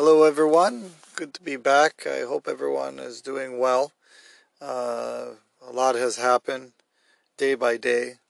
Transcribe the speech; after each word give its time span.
Hello, 0.00 0.22
everyone. 0.22 0.92
Good 1.16 1.34
to 1.34 1.42
be 1.42 1.56
back. 1.56 2.06
I 2.06 2.20
hope 2.20 2.46
everyone 2.46 3.00
is 3.00 3.20
doing 3.20 3.58
well. 3.58 3.90
Uh, 4.62 5.30
a 5.60 5.72
lot 5.72 5.96
has 5.96 6.18
happened 6.18 6.70
day 7.36 7.56
by 7.56 7.78
day. 7.78 8.20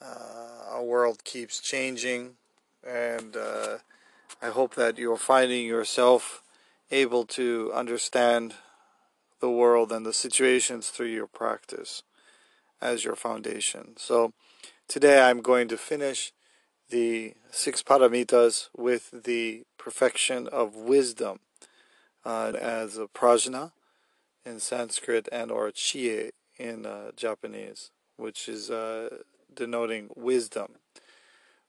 Uh, 0.00 0.64
our 0.70 0.82
world 0.82 1.22
keeps 1.22 1.60
changing, 1.60 2.36
and 2.82 3.36
uh, 3.36 3.76
I 4.40 4.48
hope 4.48 4.76
that 4.76 4.96
you're 4.96 5.18
finding 5.18 5.66
yourself 5.66 6.42
able 6.90 7.26
to 7.36 7.70
understand 7.74 8.54
the 9.40 9.50
world 9.50 9.92
and 9.92 10.06
the 10.06 10.14
situations 10.14 10.88
through 10.88 11.12
your 11.12 11.26
practice 11.26 12.02
as 12.80 13.04
your 13.04 13.14
foundation. 13.14 13.92
So, 13.98 14.32
today 14.88 15.20
I'm 15.20 15.42
going 15.42 15.68
to 15.68 15.76
finish 15.76 16.32
the 16.90 17.34
six 17.50 17.82
paramitas 17.82 18.68
with 18.76 19.24
the 19.24 19.64
perfection 19.78 20.48
of 20.48 20.76
wisdom 20.76 21.40
uh, 22.24 22.52
as 22.60 22.98
a 22.98 23.06
prajna 23.06 23.72
in 24.44 24.60
Sanskrit 24.60 25.28
and 25.32 25.50
or 25.50 25.70
chie 25.70 26.30
in 26.58 26.86
uh, 26.86 27.10
Japanese, 27.16 27.90
which 28.16 28.48
is 28.48 28.70
uh, 28.70 29.08
denoting 29.54 30.10
wisdom. 30.14 30.76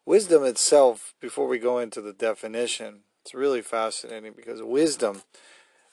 Wisdom 0.06 0.44
itself, 0.44 1.16
before 1.20 1.48
we 1.48 1.58
go 1.58 1.80
into 1.80 2.02
the 2.02 2.14
definition, 2.14 3.02
it's 3.24 3.34
really 3.34 3.62
fascinating 3.62 4.34
because 4.36 4.62
wisdom, 4.62 5.24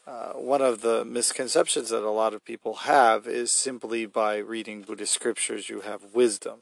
uh, 0.07 0.33
one 0.33 0.61
of 0.61 0.83
the 0.83 1.05
misconceptions 1.05 1.89
that 1.89 2.03
a 2.03 2.11
lot 2.11 2.35
of 2.35 2.45
people 2.45 2.75
have 2.75 3.27
is 3.27 3.53
simply 3.53 4.05
by 4.05 4.37
reading 4.37 4.83
Buddhist 4.83 5.15
scriptures 5.15 5.71
you 5.71 5.81
have 5.81 6.13
wisdom. 6.13 6.61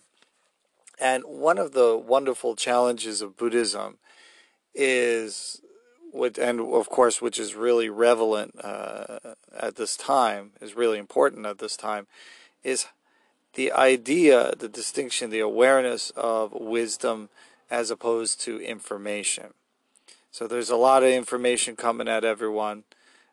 And 1.00 1.24
one 1.24 1.56
of 1.56 1.72
the 1.72 1.96
wonderful 1.96 2.54
challenges 2.54 3.22
of 3.22 3.36
Buddhism 3.38 3.96
is, 4.74 5.62
and 6.12 6.60
of 6.60 6.90
course, 6.90 7.22
which 7.22 7.40
is 7.40 7.54
really 7.54 7.88
relevant 7.88 8.54
uh, 8.62 9.18
at 9.58 9.76
this 9.76 9.96
time, 9.96 10.50
is 10.60 10.76
really 10.76 10.98
important 10.98 11.46
at 11.46 11.58
this 11.58 11.74
time, 11.74 12.06
is 12.62 12.86
the 13.54 13.72
idea, 13.72 14.52
the 14.58 14.68
distinction, 14.68 15.30
the 15.30 15.40
awareness 15.40 16.10
of 16.10 16.52
wisdom 16.52 17.30
as 17.70 17.90
opposed 17.90 18.40
to 18.42 18.60
information. 18.60 19.54
So 20.30 20.46
there's 20.46 20.70
a 20.70 20.76
lot 20.76 21.02
of 21.02 21.08
information 21.08 21.76
coming 21.76 22.08
at 22.08 22.24
everyone, 22.24 22.84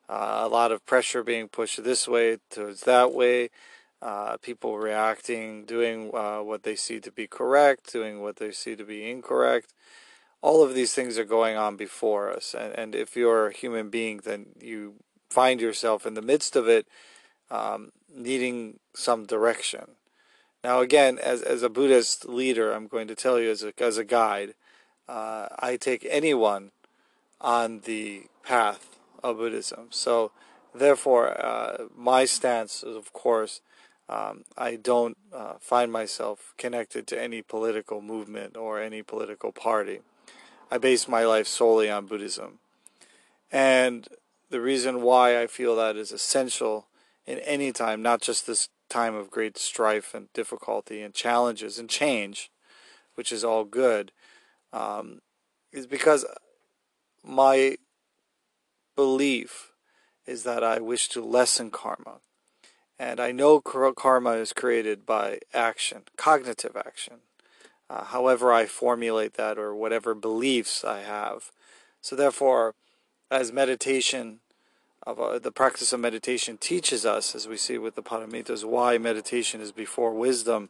uh, 0.08 0.40
a 0.42 0.48
lot 0.48 0.72
of 0.72 0.86
pressure 0.86 1.22
being 1.22 1.50
pushed 1.50 1.84
this 1.84 2.08
way 2.08 2.38
towards 2.50 2.82
that 2.82 3.14
way 3.14 3.50
uh, 4.02 4.38
people 4.38 4.78
reacting, 4.78 5.66
doing 5.66 6.12
uh, 6.14 6.40
what 6.40 6.64
they 6.64 6.76
see 6.76 7.00
to 7.00 7.12
be 7.12 7.28
correct, 7.28 7.92
doing 7.92 8.22
what 8.22 8.38
they 8.38 8.52
see 8.52 8.76
to 8.76 8.84
be 8.84 9.10
incorrect. 9.10 9.74
All 10.42 10.64
of 10.64 10.76
these 10.76 10.94
things 10.94 11.18
are 11.18 11.26
going 11.26 11.58
on 11.58 11.76
before 11.76 12.32
us. 12.32 12.54
And, 12.58 12.74
and 12.78 12.96
if 12.96 13.16
you're 13.16 13.48
a 13.48 13.54
human 13.54 13.90
being, 13.90 14.22
then 14.24 14.48
you 14.62 14.96
find 15.30 15.60
yourself 15.60 16.06
in 16.06 16.14
the 16.14 16.22
midst 16.22 16.56
of 16.56 16.68
it 16.68 16.88
um, 17.50 17.92
needing 18.14 18.80
some 18.94 19.26
direction. 19.26 19.96
Now, 20.64 20.82
again, 20.82 21.18
as, 21.18 21.42
as 21.42 21.64
a 21.64 21.70
Buddhist 21.70 22.28
leader, 22.28 22.72
I'm 22.72 22.88
going 22.88 23.08
to 23.08 23.16
tell 23.16 23.40
you 23.40 23.50
as 23.50 23.64
a, 23.64 23.74
as 23.80 23.98
a 23.98 24.04
guide, 24.04 24.54
uh, 25.08 25.48
I 25.60 25.78
take 25.78 26.06
anyone 26.10 26.72
on 27.40 27.82
the 27.86 28.24
path 28.44 28.98
of 29.24 29.38
Buddhism. 29.38 29.88
So, 29.92 30.32
therefore, 30.74 31.40
uh, 31.44 31.86
my 31.96 32.26
stance 32.26 32.84
is, 32.84 32.96
of 32.96 33.14
course, 33.14 33.62
um, 34.10 34.44
I 34.58 34.76
don't 34.76 35.18
uh, 35.34 35.56
find 35.60 35.92
myself 35.92 36.54
connected 36.58 37.08
to 37.08 37.22
any 37.22 37.42
political 37.42 38.02
movement 38.02 38.56
or 38.56 38.82
any 38.82 39.04
political 39.04 39.52
party. 39.52 40.00
I 40.72 40.78
base 40.78 41.08
my 41.08 41.26
life 41.26 41.48
solely 41.48 41.90
on 41.90 42.06
Buddhism. 42.06 42.60
And 43.52 44.08
the 44.50 44.62
reason 44.62 45.02
why 45.02 45.42
I 45.42 45.48
feel 45.48 45.76
that 45.76 45.96
is 45.96 46.12
essential 46.12 46.88
in 47.26 47.40
any 47.40 47.72
time, 47.72 48.02
not 48.02 48.22
just 48.22 48.48
this 48.48 48.70
time 48.90 49.16
of 49.16 49.30
great 49.30 49.58
strife 49.58 50.14
and 50.14 50.32
difficulty 50.34 51.02
and 51.02 51.14
challenges 51.14 51.78
and 51.78 51.90
change, 51.90 52.50
which 53.16 53.32
is 53.32 53.44
all 53.44 53.66
good, 53.66 54.12
um, 54.72 55.20
is 55.74 55.86
because 55.86 56.26
my 57.24 57.78
belief 58.96 59.72
is 60.26 60.44
that 60.44 60.64
I 60.64 60.80
wish 60.80 61.10
to 61.10 61.24
lessen 61.24 61.72
karma. 61.72 62.20
And 63.00 63.20
I 63.20 63.32
know 63.32 63.62
karma 63.62 64.32
is 64.32 64.54
created 64.54 65.06
by 65.06 65.40
action, 65.54 66.04
cognitive 66.18 66.76
action, 66.76 67.16
uh, 67.90 68.06
however 68.06 68.52
I 68.52 68.66
formulate 68.66 69.36
that 69.36 69.58
or 69.58 69.76
whatever 69.76 70.16
beliefs 70.16 70.84
I 70.84 71.02
have. 71.02 71.52
So, 72.02 72.16
therefore, 72.16 72.74
as 73.30 73.52
meditation, 73.52 74.40
of 75.08 75.22
uh, 75.22 75.40
the 75.40 75.52
practice 75.52 75.94
of 75.94 76.02
meditation 76.02 76.58
teaches 76.58 77.06
us, 77.06 77.34
as 77.34 77.48
we 77.48 77.56
see 77.56 77.78
with 77.78 77.96
the 77.96 78.04
paramitas, 78.04 78.66
why 78.66 78.98
meditation 78.98 79.62
is 79.62 79.72
before 79.72 80.14
wisdom, 80.14 80.70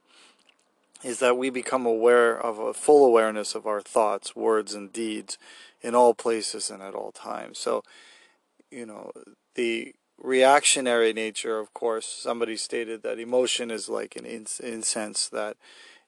is 1.03 1.17
that 1.19 1.37
we 1.37 1.49
become 1.49 1.87
aware 1.87 2.39
of 2.39 2.59
a 2.59 2.73
full 2.73 3.03
awareness 3.03 3.55
of 3.55 3.65
our 3.65 3.81
thoughts, 3.81 4.35
words, 4.35 4.75
and 4.75 4.93
deeds 4.93 5.39
in 5.81 5.95
all 5.95 6.13
places 6.13 6.69
and 6.69 6.83
at 6.83 6.93
all 6.93 7.11
times. 7.11 7.57
So, 7.57 7.83
you 8.69 8.85
know, 8.85 9.11
the 9.55 9.95
reactionary 10.21 11.13
nature, 11.13 11.59
of 11.59 11.73
course, 11.73 12.07
somebody 12.07 12.57
stated 12.57 13.03
that 13.03 13.19
emotion 13.19 13.71
is 13.71 13.89
like 13.89 14.15
an 14.15 14.25
incense 14.25 15.29
that 15.29 15.57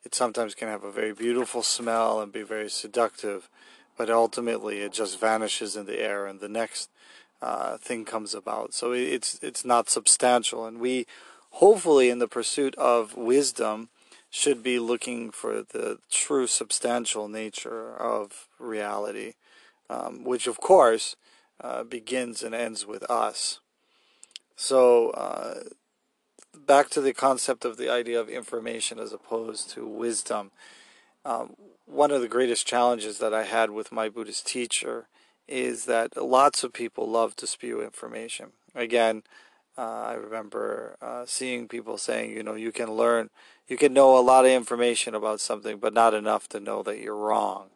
it 0.03 0.16
sometimes 0.16 0.56
can 0.56 0.68
have 0.68 0.84
a 0.84 0.92
very 0.92 1.14
beautiful 1.14 1.62
smell 1.62 2.22
and 2.22 2.31
be 2.31 2.44
very 2.44 2.69
seductive, 2.69 3.50
but 3.98 4.09
ultimately 4.09 4.80
it 4.80 4.94
just 4.94 5.19
vanishes 5.19 5.75
in 5.75 5.86
the 5.86 6.00
air 6.00 6.25
and 6.25 6.40
the 6.40 6.50
next 6.50 6.90
uh, 7.42 7.78
thing 7.78 8.06
comes 8.06 8.34
about. 8.34 8.74
So 8.74 8.92
it's 8.92 9.40
it's 9.42 9.64
not 9.64 9.90
substantial, 9.90 10.66
and 10.66 10.80
we 10.80 11.06
hopefully 11.52 12.09
in 12.09 12.19
the 12.19 12.28
pursuit 12.28 12.75
of 12.75 13.16
wisdom 13.16 13.90
should 14.30 14.62
be 14.62 14.80
looking 14.80 15.31
for 15.31 15.64
the 15.64 16.00
true 16.09 16.48
substantial 16.48 17.28
nature 17.28 17.96
of 17.96 18.48
reality, 18.59 19.34
um, 19.90 20.24
which 20.24 20.48
of 20.48 20.59
course 20.59 21.16
uh, 21.62 21.84
begins 21.84 22.44
and 22.44 22.53
ends 22.53 22.86
with 22.86 23.03
us. 23.09 23.59
So, 24.62 25.12
uh, 25.12 25.62
back 26.53 26.90
to 26.90 27.00
the 27.00 27.14
concept 27.14 27.64
of 27.64 27.78
the 27.78 27.90
idea 27.90 28.20
of 28.20 28.28
information 28.28 29.00
as 29.00 29.14
opposed 29.14 29.70
to 29.70 29.88
wisdom. 29.88 30.52
Um, 31.24 31.56
one 31.86 32.12
of 32.12 32.20
the 32.20 32.28
greatest 32.28 32.68
challenges 32.68 33.19
that 33.19 33.34
I 33.34 33.44
had 33.44 33.72
with 33.72 33.94
my 33.94 34.09
Buddhist 34.09 34.46
teacher 34.46 35.08
is 35.48 35.86
that 35.86 36.22
lots 36.22 36.66
of 36.66 36.74
people 36.74 37.09
love 37.09 37.38
to 37.38 37.48
spew 37.48 37.81
information. 37.81 38.48
Again, 38.75 39.24
uh, 39.78 40.02
I 40.08 40.16
remember 40.16 40.98
uh, 41.02 41.24
seeing 41.25 41.69
people 41.69 41.98
saying, 41.98 42.31
you 42.31 42.44
know, 42.44 42.56
you 42.56 42.74
can 42.74 42.92
learn, 42.92 43.30
you 43.69 43.78
can 43.78 43.94
know 43.94 44.18
a 44.18 44.19
lot 44.19 44.44
of 44.44 44.52
information 44.52 45.16
about 45.16 45.40
something, 45.40 45.78
but 45.78 45.94
not 45.94 46.14
enough 46.14 46.50
to 46.50 46.59
know 46.59 46.84
that 46.84 47.00
you're 47.00 47.16
wrong. 47.16 47.68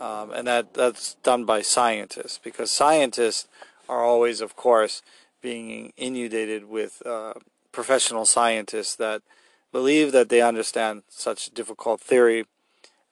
Um, 0.00 0.30
and 0.30 0.48
that 0.48 0.72
that's 0.72 1.16
done 1.22 1.44
by 1.44 1.60
scientists 1.60 2.40
because 2.42 2.70
scientists 2.70 3.48
are 3.86 4.02
always, 4.02 4.40
of 4.40 4.56
course, 4.56 5.02
being 5.40 5.92
inundated 5.96 6.68
with 6.68 7.02
uh, 7.06 7.34
professional 7.72 8.24
scientists 8.24 8.96
that 8.96 9.22
believe 9.72 10.12
that 10.12 10.28
they 10.28 10.40
understand 10.40 11.02
such 11.08 11.50
difficult 11.50 12.00
theory, 12.00 12.46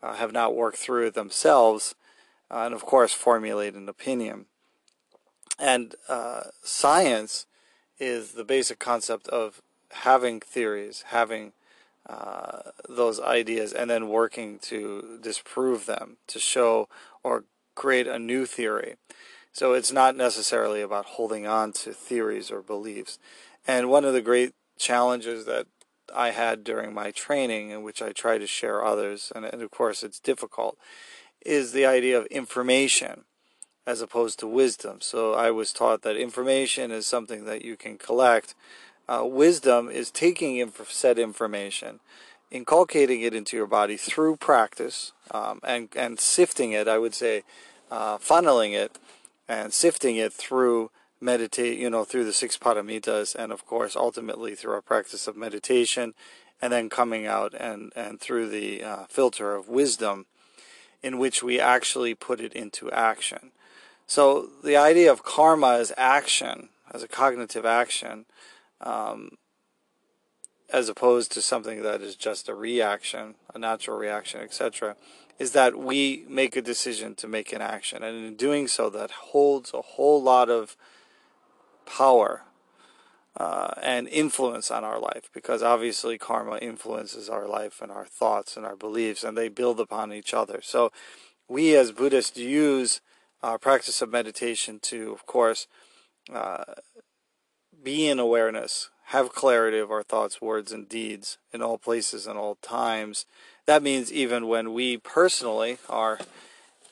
uh, 0.03 0.15
have 0.15 0.33
not 0.33 0.55
worked 0.55 0.79
through 0.79 1.07
it 1.07 1.15
themselves, 1.15 1.95
uh, 2.51 2.63
and 2.65 2.75
of 2.75 2.85
course 2.85 3.13
formulate 3.13 3.75
an 3.75 3.89
opinion. 3.89 4.47
And 5.59 5.95
uh, 6.09 6.45
science 6.63 7.47
is 7.99 8.33
the 8.33 8.45
basic 8.45 8.79
concept 8.79 9.29
of 9.29 9.63
having 9.91 10.41
theories, 10.41 11.05
having 11.09 11.53
uh, 12.09 12.71
those 12.89 13.21
ideas, 13.21 13.73
and 13.73 13.89
then 13.89 14.09
working 14.09 14.59
to 14.59 15.19
disprove 15.23 15.87
them, 15.87 16.17
to 16.27 16.39
show 16.39 16.89
or 17.23 17.45
create 17.75 18.07
a 18.07 18.19
new 18.19 18.47
theory. 18.47 18.97
So 19.55 19.73
it's 19.73 19.93
not 19.93 20.17
necessarily 20.17 20.83
about 20.83 21.07
holding 21.07 21.47
on 21.47 21.73
to 21.75 21.93
theories 21.93 22.51
or 22.51 22.61
beliefs. 22.61 23.21
And 23.69 23.89
one 23.89 24.05
of 24.05 24.13
the 24.13 24.21
great 24.21 24.53
challenges 24.79 25.47
that 25.47 25.69
I 26.13 26.31
had 26.31 26.65
during 26.65 26.93
my 26.93 27.13
training, 27.13 27.71
in 27.71 27.85
which 27.85 28.03
I 28.03 28.11
try 28.11 28.37
to 28.37 28.49
share 28.49 28.85
others, 28.85 29.31
and, 29.35 29.45
and 29.45 29.63
of 29.63 29.71
course 29.71 30.03
it's 30.03 30.19
difficult, 30.19 30.77
is 31.47 31.71
the 31.71 31.87
idea 31.87 32.19
of 32.19 32.27
information 32.27 33.25
as 33.87 34.01
opposed 34.01 34.41
to 34.41 34.49
wisdom. 34.49 34.99
So 35.01 35.35
I 35.35 35.53
was 35.53 35.73
taught 35.73 36.03
that 36.03 36.17
information 36.17 36.91
is 36.91 37.07
something 37.07 37.45
that 37.45 37.65
you 37.65 37.77
can 37.77 37.97
collect. 37.97 38.57
Uh, 39.09 39.25
wisdom 39.25 39.89
is 39.89 40.11
taking 40.11 40.57
inf- 40.57 40.91
said 40.91 41.17
information, 41.17 42.01
inculcating 42.51 43.21
it 43.21 43.35
into 43.35 43.57
your 43.57 43.69
body 43.69 43.97
through 43.97 44.37
practice, 44.37 45.13
um, 45.31 45.61
and 45.63 45.91
and 45.95 46.19
sifting 46.19 46.73
it. 46.73 46.89
I 46.89 46.99
would 46.99 47.15
say, 47.15 47.45
uh, 47.91 48.19
funneling 48.19 48.73
it 48.73 48.99
and 49.49 49.73
sifting 49.73 50.17
it 50.17 50.33
through 50.33 50.91
meditate, 51.21 51.79
you 51.79 51.89
know, 51.89 52.05
through 52.05 52.25
the 52.25 52.33
six 52.33 52.59
paramitas, 52.59 53.35
and 53.35 53.53
of 53.53 53.67
course, 53.67 53.97
ultimately 53.97 54.55
through 54.55 54.73
our 54.73 54.83
practice 54.83 55.27
of 55.27 55.37
meditation, 55.37 56.15
and 56.61 56.73
then 56.73 56.89
coming 56.89 57.27
out 57.27 57.55
and 57.55 57.93
and 57.97 58.21
through 58.21 58.49
the 58.49 58.83
uh, 58.83 59.05
filter 59.09 59.55
of 59.55 59.69
wisdom, 59.69 60.27
in 61.03 61.19
which 61.19 61.43
we 61.43 61.61
actually 61.61 62.15
put 62.15 62.41
it 62.41 62.53
into 62.53 62.91
action. 62.91 63.53
So 64.07 64.49
the 64.63 64.77
idea 64.77 65.11
of 65.11 65.23
karma 65.23 65.79
as 65.79 65.93
action, 65.97 66.69
as 66.93 67.03
a 67.03 67.09
cognitive 67.09 67.65
action, 67.65 68.27
um, 68.81 69.39
as 70.71 70.89
opposed 70.89 71.33
to 71.33 71.43
something 71.43 71.83
that 71.83 72.03
is 72.03 72.17
just 72.17 72.49
a 72.49 72.55
reaction, 72.55 73.35
a 73.55 73.59
natural 73.59 73.97
reaction, 73.97 74.41
etc., 74.41 74.97
is 75.39 75.53
that 75.53 75.77
we 75.77 76.25
make 76.29 76.57
a 76.57 76.63
decision 76.63 77.15
to 77.17 77.29
make 77.29 77.53
an 77.53 77.61
action. 77.61 78.03
And 78.03 78.25
in 78.25 78.37
doing 78.37 78.69
so, 78.69 78.89
that 78.91 79.11
holds 79.11 79.73
a 79.75 79.83
whole 79.83 80.23
lot 80.23 80.49
of 80.49 80.77
power 81.87 82.43
uh, 83.37 83.75
and 83.83 84.09
influence 84.09 84.71
on 84.71 84.85
our 84.85 84.99
life 84.99 85.29
because 85.33 85.63
obviously 85.63 86.19
karma 86.19 86.59
influences 86.59 87.29
our 87.29 87.49
life 87.49 87.81
and 87.83 87.91
our 87.91 88.07
thoughts 88.07 88.57
and 88.57 88.65
our 88.65 88.77
beliefs 88.77 89.25
and 89.25 89.37
they 89.37 89.49
build 89.49 89.81
upon 89.81 90.13
each 90.13 90.33
other. 90.33 90.61
So 90.63 90.93
we 91.49 91.75
as 91.77 91.91
Buddhists 91.91 92.39
use 92.39 93.01
our 93.43 93.59
practice 93.59 94.01
of 94.01 94.11
meditation 94.11 94.79
to, 94.83 95.13
of 95.13 95.27
course, 95.27 95.67
uh, 96.33 96.65
be 97.83 98.09
in 98.09 98.19
awareness, 98.19 98.89
have 99.09 99.33
clarity 99.33 99.79
of 99.79 99.91
our 99.91 100.03
thoughts, 100.03 100.41
words, 100.41 100.73
and 100.73 100.89
deeds 100.89 101.39
in 101.53 101.63
all 101.63 101.79
places 101.79 102.27
and 102.27 102.39
all 102.39 102.57
times. 102.57 103.27
That 103.67 103.83
means 103.83 104.13
even 104.13 104.49
when 104.49 104.73
we 104.73 104.97
personally, 104.97 105.79
our 105.89 106.19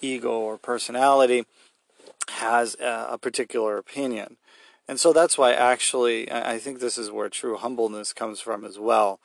ego 0.00 0.32
or 0.32 0.58
personality, 0.58 1.44
has 2.28 2.76
a 2.80 3.18
particular 3.18 3.78
opinion. 3.78 4.36
And 4.88 4.98
so 4.98 5.12
that's 5.12 5.38
why 5.38 5.52
actually, 5.52 6.30
I 6.30 6.58
think 6.58 6.80
this 6.80 6.98
is 6.98 7.10
where 7.10 7.28
true 7.28 7.56
humbleness 7.56 8.12
comes 8.12 8.40
from 8.40 8.64
as 8.64 8.78
well, 8.78 9.20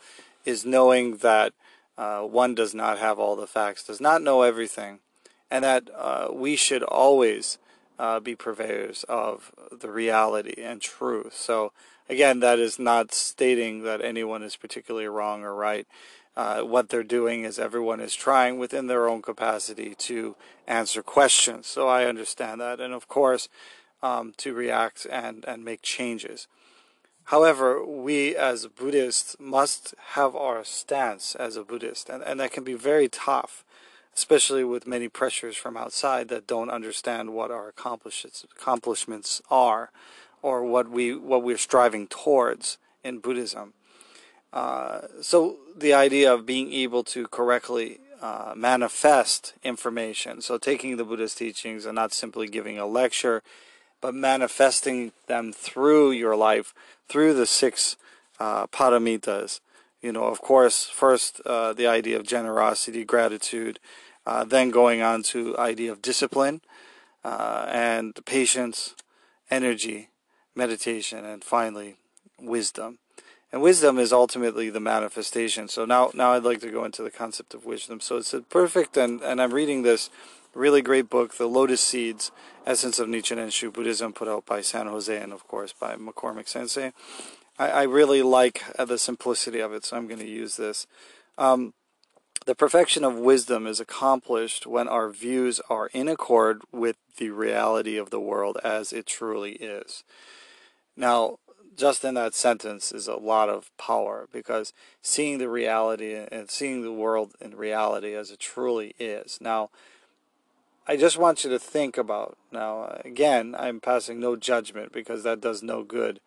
is 0.46 0.66
knowing 0.66 1.18
that 1.18 1.54
uh, 1.98 2.22
one 2.22 2.54
does 2.56 2.74
not 2.76 3.00
have 3.00 3.20
all 3.20 3.36
the 3.36 3.48
facts, 3.48 3.84
does 3.84 4.00
not 4.00 4.22
know 4.22 4.44
everything, 4.44 5.00
and 5.50 5.64
that 5.64 5.90
uh, 5.96 6.30
we 6.32 6.56
should 6.56 6.84
always 6.84 7.58
uh, 7.98 8.20
be 8.20 8.36
purveyors 8.36 9.04
of 9.10 9.52
the 9.72 9.90
reality 9.90 10.62
and 10.62 10.80
truth. 10.80 11.34
So, 11.36 11.72
again, 12.10 12.40
that 12.40 12.60
is 12.60 12.80
not 12.80 13.14
stating 13.14 13.84
that 13.84 14.02
anyone 14.02 14.44
is 14.44 14.56
particularly 14.56 15.08
wrong 15.08 15.44
or 15.44 15.54
right. 15.54 15.88
Uh, 16.36 16.62
what 16.62 16.90
they're 16.90 17.04
doing 17.04 17.44
is 17.44 17.58
everyone 17.58 18.00
is 18.00 18.14
trying 18.14 18.60
within 18.60 18.88
their 18.88 19.10
own 19.10 19.22
capacity 19.22 19.96
to 19.96 20.36
answer 20.68 21.02
questions. 21.02 21.66
So 21.66 21.88
I 21.88 22.06
understand 22.06 22.62
that. 22.62 22.80
And 22.80 22.94
of 22.94 23.08
course, 23.08 23.50
um, 24.04 24.34
to 24.38 24.54
react 24.54 25.08
and, 25.10 25.44
and 25.46 25.66
make 25.66 25.82
changes. 25.82 26.48
However, 27.26 27.84
we 27.84 28.36
as 28.36 28.68
Buddhists 28.68 29.36
must 29.40 29.96
have 30.12 30.36
our 30.36 30.64
stance 30.64 31.36
as 31.36 31.58
a 31.58 31.64
Buddhist, 31.64 32.08
and, 32.10 32.24
and 32.24 32.40
that 32.40 32.52
can 32.52 32.64
be 32.64 32.76
very 32.76 33.10
tough 33.10 33.66
especially 34.18 34.64
with 34.64 34.88
many 34.88 35.08
pressures 35.08 35.56
from 35.56 35.78
outside 35.78 36.28
that 36.28 36.48
don't 36.48 36.72
understand 36.72 37.32
what 37.36 37.52
our 37.52 37.70
accomplishments 37.70 39.42
are 39.52 39.92
or 40.42 40.64
what 40.64 40.90
we 40.90 41.16
what 41.16 41.44
we're 41.44 41.58
striving 41.58 42.08
towards 42.08 42.78
in 43.04 43.20
Buddhism. 43.20 43.74
Uh, 44.54 45.02
so 45.22 45.58
the 45.76 45.94
idea 45.94 46.34
of 46.34 46.46
being 46.46 46.72
able 46.74 47.04
to 47.04 47.28
correctly 47.28 48.00
uh, 48.22 48.54
manifest 48.56 49.54
information, 49.64 50.42
so 50.42 50.58
taking 50.58 50.98
the 50.98 51.04
Buddhist 51.04 51.38
teachings 51.38 51.86
and 51.86 51.96
not 51.96 52.14
simply 52.14 52.48
giving 52.48 52.80
a 52.80 52.86
lecture, 52.86 53.44
but 54.02 54.16
manifesting 54.16 55.12
them 55.28 55.54
through 55.54 56.12
your 56.12 56.36
life, 56.36 56.74
through 57.08 57.34
the 57.34 57.46
six 57.46 57.98
uh, 58.40 58.68
paramitas. 58.68 59.60
You 60.02 60.12
know, 60.12 60.26
of 60.26 60.42
course, 60.42 60.86
first 60.86 61.42
uh, 61.46 61.74
the 61.74 61.88
idea 61.88 62.18
of 62.18 62.26
generosity, 62.26 63.04
gratitude, 63.04 63.80
uh, 64.26 64.44
then 64.44 64.72
going 64.72 65.02
on 65.02 65.24
to 65.24 65.58
idea 65.58 65.92
of 65.92 66.02
discipline 66.02 66.62
uh, 67.24 67.66
and 67.70 68.18
patience, 68.26 68.96
energy, 69.50 70.10
meditation, 70.58 71.24
and 71.24 71.44
finally 71.44 71.96
wisdom. 72.42 72.98
And 73.52 73.62
wisdom 73.62 73.98
is 73.98 74.12
ultimately 74.12 74.70
the 74.70 74.82
manifestation. 74.82 75.70
So 75.70 75.86
now, 75.86 76.12
now 76.14 76.34
I'd 76.34 76.44
like 76.44 76.60
to 76.62 76.72
go 76.72 76.84
into 76.84 77.02
the 77.02 77.12
concept 77.12 77.54
of 77.54 77.66
wisdom. 77.66 78.02
So 78.02 78.18
it's 78.18 78.34
a 78.34 78.42
perfect, 78.42 78.98
and, 78.98 79.22
and 79.22 79.42
I'm 79.42 79.54
reading 79.54 79.84
this 79.84 80.10
really 80.54 80.82
great 80.82 81.10
book, 81.10 81.36
The 81.36 81.48
Lotus 81.48 81.82
Seeds, 81.82 82.32
Essence 82.66 83.00
of 83.00 83.08
Nichiren 83.08 83.52
Shu 83.52 83.72
Buddhism, 83.72 84.12
put 84.12 84.28
out 84.28 84.46
by 84.46 84.62
San 84.62 84.88
Jose 84.88 85.16
and, 85.16 85.32
of 85.32 85.48
course, 85.48 85.72
by 85.72 85.96
McCormick 85.96 86.48
Sensei. 86.50 86.92
I, 87.58 87.70
I 87.70 87.84
really 87.84 88.22
like 88.22 88.64
uh, 88.78 88.86
the 88.86 88.98
simplicity 88.98 89.60
of 89.60 89.72
it, 89.72 89.86
so 89.86 89.96
I'm 89.96 90.08
going 90.08 90.20
to 90.20 90.28
use 90.28 90.58
this. 90.58 90.88
Um, 91.38 91.74
the 92.46 92.56
perfection 92.56 93.04
of 93.04 93.16
wisdom 93.16 93.68
is 93.68 93.80
accomplished 93.80 94.66
when 94.66 94.88
our 94.88 95.10
views 95.10 95.62
are 95.70 95.88
in 95.88 96.08
accord 96.08 96.62
with 96.72 96.98
the 97.18 97.30
reality 97.30 97.98
of 97.98 98.10
the 98.10 98.20
world 98.20 98.58
as 98.64 98.92
it 98.92 99.06
truly 99.06 99.54
is. 99.54 100.04
Now, 100.98 101.38
just 101.78 102.04
in 102.04 102.16
that 102.16 102.34
sentence 102.34 102.92
is 102.92 103.08
a 103.08 103.16
lot 103.16 103.50
of 103.50 103.70
power 103.78 104.28
because 104.34 104.74
seeing 105.02 105.38
the 105.38 105.48
reality 105.48 106.16
and 106.16 106.50
seeing 106.50 106.82
the 106.82 106.92
world 106.92 107.34
in 107.40 107.56
reality 107.56 108.16
as 108.16 108.32
it 108.32 108.40
truly 108.40 108.96
is. 109.00 109.38
Now, 109.40 109.70
I 110.88 110.98
just 110.98 111.18
want 111.18 111.44
you 111.44 111.50
to 111.52 111.60
think 111.60 111.98
about 111.98 112.38
now, 112.52 113.00
again, 113.06 113.56
I'm 113.58 113.80
passing 113.80 114.20
no 114.20 114.36
judgment 114.36 114.92
because 114.92 115.24
that 115.24 115.40
does 115.40 115.62
no 115.62 115.84
good 115.84 116.20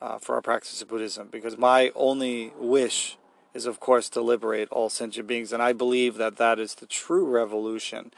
uh, 0.00 0.18
for 0.18 0.36
our 0.36 0.42
practice 0.42 0.80
of 0.80 0.88
Buddhism 0.88 1.28
because 1.32 1.58
my 1.58 1.90
only 1.96 2.52
wish 2.58 3.16
is, 3.54 3.66
of 3.66 3.80
course, 3.80 4.08
to 4.10 4.20
liberate 4.20 4.68
all 4.70 4.88
sentient 4.88 5.26
beings. 5.26 5.52
And 5.52 5.62
I 5.62 5.72
believe 5.72 6.16
that 6.16 6.36
that 6.36 6.58
is 6.58 6.74
the 6.74 6.86
true 6.86 7.24
revolution 7.24 8.12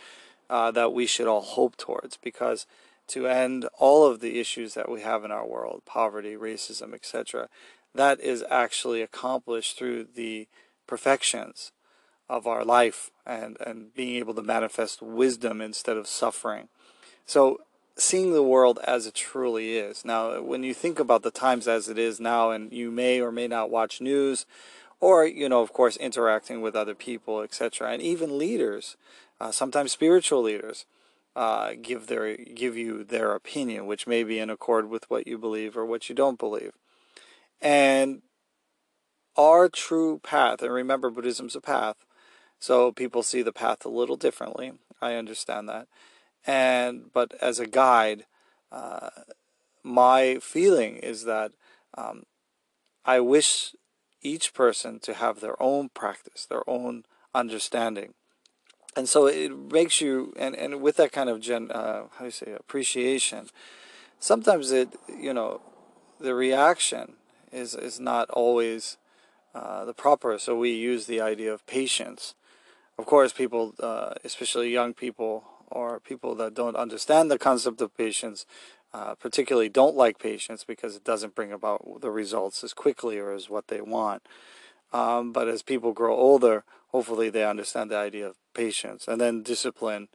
uh, 0.50 0.70
that 0.72 0.92
we 0.92 1.06
should 1.06 1.26
all 1.26 1.40
hope 1.40 1.76
towards 1.76 2.16
because 2.16 2.66
to 3.08 3.26
end 3.26 3.68
all 3.78 4.06
of 4.06 4.20
the 4.20 4.40
issues 4.40 4.74
that 4.74 4.90
we 4.90 5.00
have 5.02 5.24
in 5.24 5.30
our 5.30 5.46
world 5.46 5.82
poverty, 5.84 6.34
racism, 6.34 6.94
etc. 6.94 7.48
that 7.94 8.20
is 8.20 8.44
actually 8.50 9.02
accomplished 9.02 9.78
through 9.78 10.04
the 10.14 10.48
perfections 10.86 11.72
of 12.28 12.46
our 12.46 12.64
life 12.64 13.10
and, 13.26 13.56
and 13.60 13.94
being 13.94 14.16
able 14.16 14.34
to 14.34 14.42
manifest 14.42 15.02
wisdom 15.02 15.60
instead 15.60 15.96
of 15.96 16.06
suffering. 16.06 16.68
So, 17.26 17.58
seeing 17.96 18.32
the 18.32 18.42
world 18.42 18.80
as 18.84 19.06
it 19.06 19.14
truly 19.14 19.76
is. 19.76 20.04
Now, 20.04 20.40
when 20.42 20.64
you 20.64 20.74
think 20.74 20.98
about 20.98 21.22
the 21.22 21.30
times 21.30 21.68
as 21.68 21.88
it 21.88 21.96
is 21.96 22.18
now, 22.18 22.50
and 22.50 22.72
you 22.72 22.90
may 22.90 23.20
or 23.20 23.30
may 23.30 23.46
not 23.46 23.70
watch 23.70 24.00
news, 24.00 24.46
or 25.04 25.26
you 25.26 25.48
know 25.48 25.60
of 25.60 25.72
course 25.72 25.96
interacting 25.98 26.62
with 26.62 26.74
other 26.74 26.94
people 26.94 27.42
etc 27.42 27.90
and 27.90 28.00
even 28.00 28.38
leaders 28.38 28.96
uh, 29.40 29.50
sometimes 29.50 29.92
spiritual 29.92 30.42
leaders 30.42 30.86
uh, 31.36 31.72
give 31.80 32.06
their 32.06 32.36
give 32.36 32.76
you 32.76 33.04
their 33.04 33.32
opinion 33.32 33.86
which 33.86 34.06
may 34.06 34.22
be 34.22 34.38
in 34.38 34.50
accord 34.50 34.88
with 34.88 35.08
what 35.10 35.26
you 35.26 35.36
believe 35.38 35.76
or 35.76 35.84
what 35.84 36.08
you 36.08 36.14
don't 36.14 36.38
believe. 36.38 36.72
And 37.60 38.22
our 39.36 39.68
true 39.68 40.20
path 40.22 40.62
and 40.62 40.72
remember 40.72 41.10
buddhism's 41.10 41.56
a 41.56 41.60
path 41.60 41.96
so 42.60 42.92
people 42.92 43.22
see 43.22 43.42
the 43.42 43.52
path 43.52 43.84
a 43.84 43.88
little 43.88 44.16
differently. 44.16 44.72
I 45.02 45.14
understand 45.14 45.68
that. 45.68 45.88
And 46.46 47.10
but 47.12 47.34
as 47.40 47.58
a 47.58 47.66
guide 47.66 48.26
uh, 48.70 49.10
my 49.82 50.38
feeling 50.40 50.96
is 50.96 51.24
that 51.24 51.52
um, 51.96 52.24
i 53.04 53.20
wish 53.20 53.74
each 54.24 54.54
person 54.54 54.98
to 55.00 55.14
have 55.14 55.40
their 55.40 55.62
own 55.62 55.90
practice, 55.90 56.46
their 56.46 56.68
own 56.68 57.04
understanding. 57.34 58.14
And 58.96 59.08
so 59.08 59.26
it 59.26 59.50
makes 59.72 60.00
you, 60.00 60.32
and, 60.38 60.54
and 60.54 60.80
with 60.80 60.96
that 60.96 61.10
kind 61.10 61.28
of 61.28 61.40
gen, 61.40 61.70
uh, 61.70 62.04
how 62.12 62.20
do 62.20 62.24
you 62.26 62.30
say, 62.30 62.52
appreciation, 62.52 63.48
sometimes 64.20 64.70
it, 64.70 64.94
you 65.20 65.34
know, 65.34 65.60
the 66.20 66.34
reaction 66.34 67.14
is, 67.52 67.74
is 67.74 67.98
not 67.98 68.30
always 68.30 68.96
uh, 69.54 69.84
the 69.84 69.94
proper. 69.94 70.38
So 70.38 70.56
we 70.56 70.70
use 70.70 71.06
the 71.06 71.20
idea 71.20 71.52
of 71.52 71.66
patience. 71.66 72.34
Of 72.96 73.06
course, 73.06 73.32
people, 73.32 73.74
uh, 73.80 74.14
especially 74.22 74.70
young 74.70 74.94
people 74.94 75.44
or 75.70 75.98
people 75.98 76.36
that 76.36 76.54
don't 76.54 76.76
understand 76.76 77.30
the 77.30 77.38
concept 77.38 77.80
of 77.80 77.96
patience, 77.96 78.46
uh, 78.92 79.16
particularly 79.16 79.68
don't 79.68 79.96
like 79.96 80.20
patience 80.20 80.62
because 80.62 80.94
it 80.94 81.02
doesn't 81.02 81.34
bring 81.34 81.52
about 81.52 82.00
the 82.00 82.10
results 82.10 82.62
as 82.62 82.72
quickly 82.72 83.18
or 83.18 83.32
as 83.32 83.50
what 83.50 83.66
they 83.66 83.80
want. 83.80 84.22
Um, 84.94 85.32
but 85.32 85.48
as 85.48 85.62
people 85.62 85.92
grow 85.92 86.14
older, 86.16 86.62
hopefully 86.92 87.28
they 87.28 87.44
understand 87.44 87.90
the 87.90 87.96
idea 87.96 88.28
of 88.28 88.36
patience 88.54 89.08
and 89.08 89.20
then 89.20 89.42
discipline 89.42 90.06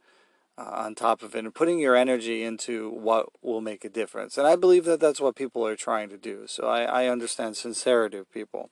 uh, 0.56 0.62
on 0.62 0.94
top 0.94 1.22
of 1.22 1.34
it 1.34 1.44
and 1.44 1.54
putting 1.54 1.78
your 1.78 1.94
energy 1.94 2.42
into 2.42 2.88
what 2.88 3.26
will 3.42 3.60
make 3.60 3.84
a 3.84 3.90
difference. 3.90 4.38
And 4.38 4.46
I 4.46 4.56
believe 4.56 4.86
that 4.86 4.98
that's 4.98 5.20
what 5.20 5.36
people 5.36 5.66
are 5.66 5.76
trying 5.76 6.08
to 6.08 6.16
do. 6.16 6.46
So 6.46 6.66
I, 6.66 6.84
I 6.84 7.06
understand 7.08 7.58
sincerity 7.58 8.16
of 8.16 8.32
people. 8.32 8.70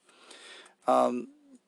Um, 0.87 1.27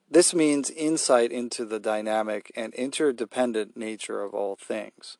this 0.10 0.34
means 0.34 0.72
insight 0.72 1.32
into 1.32 1.64
the 1.64 1.80
dynamic 1.80 2.52
and 2.56 2.74
interdependent 2.74 3.78
nature 3.78 4.24
of 4.24 4.34
all 4.34 4.56
things. 4.56 5.18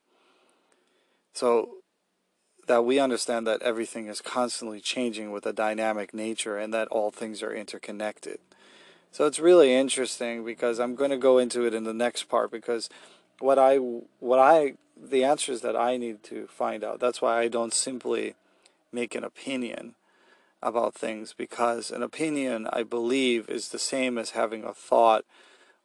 So 1.34 1.76
that 2.68 2.86
we 2.86 2.98
understand 2.98 3.46
that 3.46 3.62
everything 3.62 4.08
is 4.08 4.20
constantly 4.20 4.80
changing 4.80 5.32
with 5.32 5.46
a 5.46 5.54
dynamic 5.54 6.12
nature 6.12 6.58
and 6.58 6.74
that 6.74 6.88
all 6.88 7.12
things 7.12 7.44
are 7.44 7.54
interconnected. 7.54 8.40
So 9.12 9.26
it's 9.26 9.40
really 9.40 9.74
interesting 9.74 10.46
because 10.46 10.80
I'm 10.80 10.96
going 10.96 11.12
to 11.12 11.18
go 11.18 11.38
into 11.38 11.66
it 11.66 11.74
in 11.74 11.84
the 11.84 11.94
next 11.94 12.30
part 12.30 12.50
because 12.50 12.90
what 13.40 13.60
I 13.60 13.78
what 13.78 14.40
I 14.40 14.76
the 15.02 15.24
answers 15.24 15.62
that 15.62 15.76
I 15.76 15.98
need 15.98 16.24
to 16.24 16.48
find 16.48 16.84
out. 16.84 17.00
That's 17.00 17.22
why 17.22 17.40
I 17.40 17.48
don't 17.48 17.74
simply 17.74 18.36
make 18.92 19.16
an 19.16 19.24
opinion 19.24 19.96
about 20.62 20.94
things 20.94 21.34
because 21.34 21.92
an 21.92 22.04
opinion, 22.04 22.68
I 22.72 22.84
believe, 22.84 23.50
is 23.50 23.70
the 23.70 23.80
same 23.80 24.18
as 24.18 24.32
having 24.32 24.64
a 24.64 24.74
thought 24.74 25.26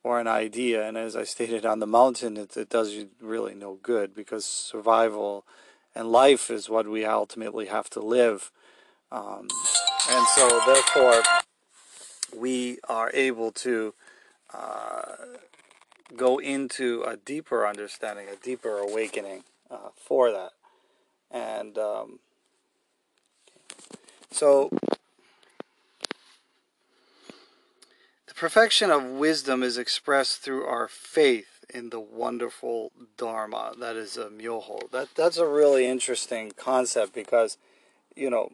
or 0.02 0.20
an 0.20 0.26
idea. 0.28 0.86
And 0.86 0.96
as 0.96 1.16
I 1.16 1.24
stated 1.24 1.64
on 1.64 1.80
the 1.80 1.86
mountain, 1.86 2.36
it, 2.36 2.56
it 2.56 2.68
does 2.68 2.92
you 2.92 3.08
really 3.20 3.54
no 3.54 3.78
good 3.82 4.14
because 4.14 4.44
survival 4.44 5.44
and 5.94 6.12
life 6.12 6.50
is 6.50 6.68
what 6.68 6.86
we 6.86 7.04
ultimately 7.04 7.66
have 7.66 7.88
to 7.90 8.00
live. 8.00 8.52
Um, 9.10 9.48
and 10.10 10.26
so, 10.34 10.60
therefore, 10.66 11.22
we 12.34 12.78
are 12.88 13.10
able 13.12 13.52
to 13.52 13.94
uh, 14.52 15.16
go 16.16 16.38
into 16.38 17.02
a 17.02 17.16
deeper 17.16 17.66
understanding, 17.66 18.26
a 18.28 18.36
deeper 18.36 18.78
awakening 18.78 19.44
uh, 19.70 19.90
for 19.96 20.30
that. 20.30 20.52
And 21.30 21.76
um, 21.76 22.20
so, 24.30 24.70
the 28.26 28.34
perfection 28.34 28.90
of 28.90 29.04
wisdom 29.04 29.62
is 29.62 29.78
expressed 29.78 30.40
through 30.42 30.64
our 30.64 30.88
faith 30.88 31.64
in 31.72 31.90
the 31.90 32.00
wonderful 32.00 32.92
Dharma 33.16 33.72
that 33.80 33.96
is 33.96 34.16
a 34.16 34.28
myoho. 34.28 34.90
That 34.90 35.08
that's 35.16 35.38
a 35.38 35.46
really 35.46 35.86
interesting 35.86 36.52
concept 36.56 37.12
because, 37.12 37.56
you 38.14 38.30
know, 38.30 38.52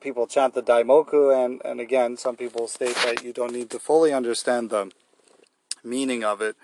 people 0.00 0.26
chant 0.26 0.54
the 0.54 0.62
Daimoku, 0.62 1.34
and 1.34 1.60
and 1.64 1.80
again, 1.80 2.16
some 2.16 2.36
people 2.36 2.68
state 2.68 2.96
that 2.96 3.24
you 3.24 3.32
don't 3.32 3.52
need 3.52 3.70
to 3.70 3.78
fully 3.78 4.12
understand 4.12 4.70
the 4.70 4.90
meaning 5.84 6.24
of 6.24 6.40
it, 6.40 6.56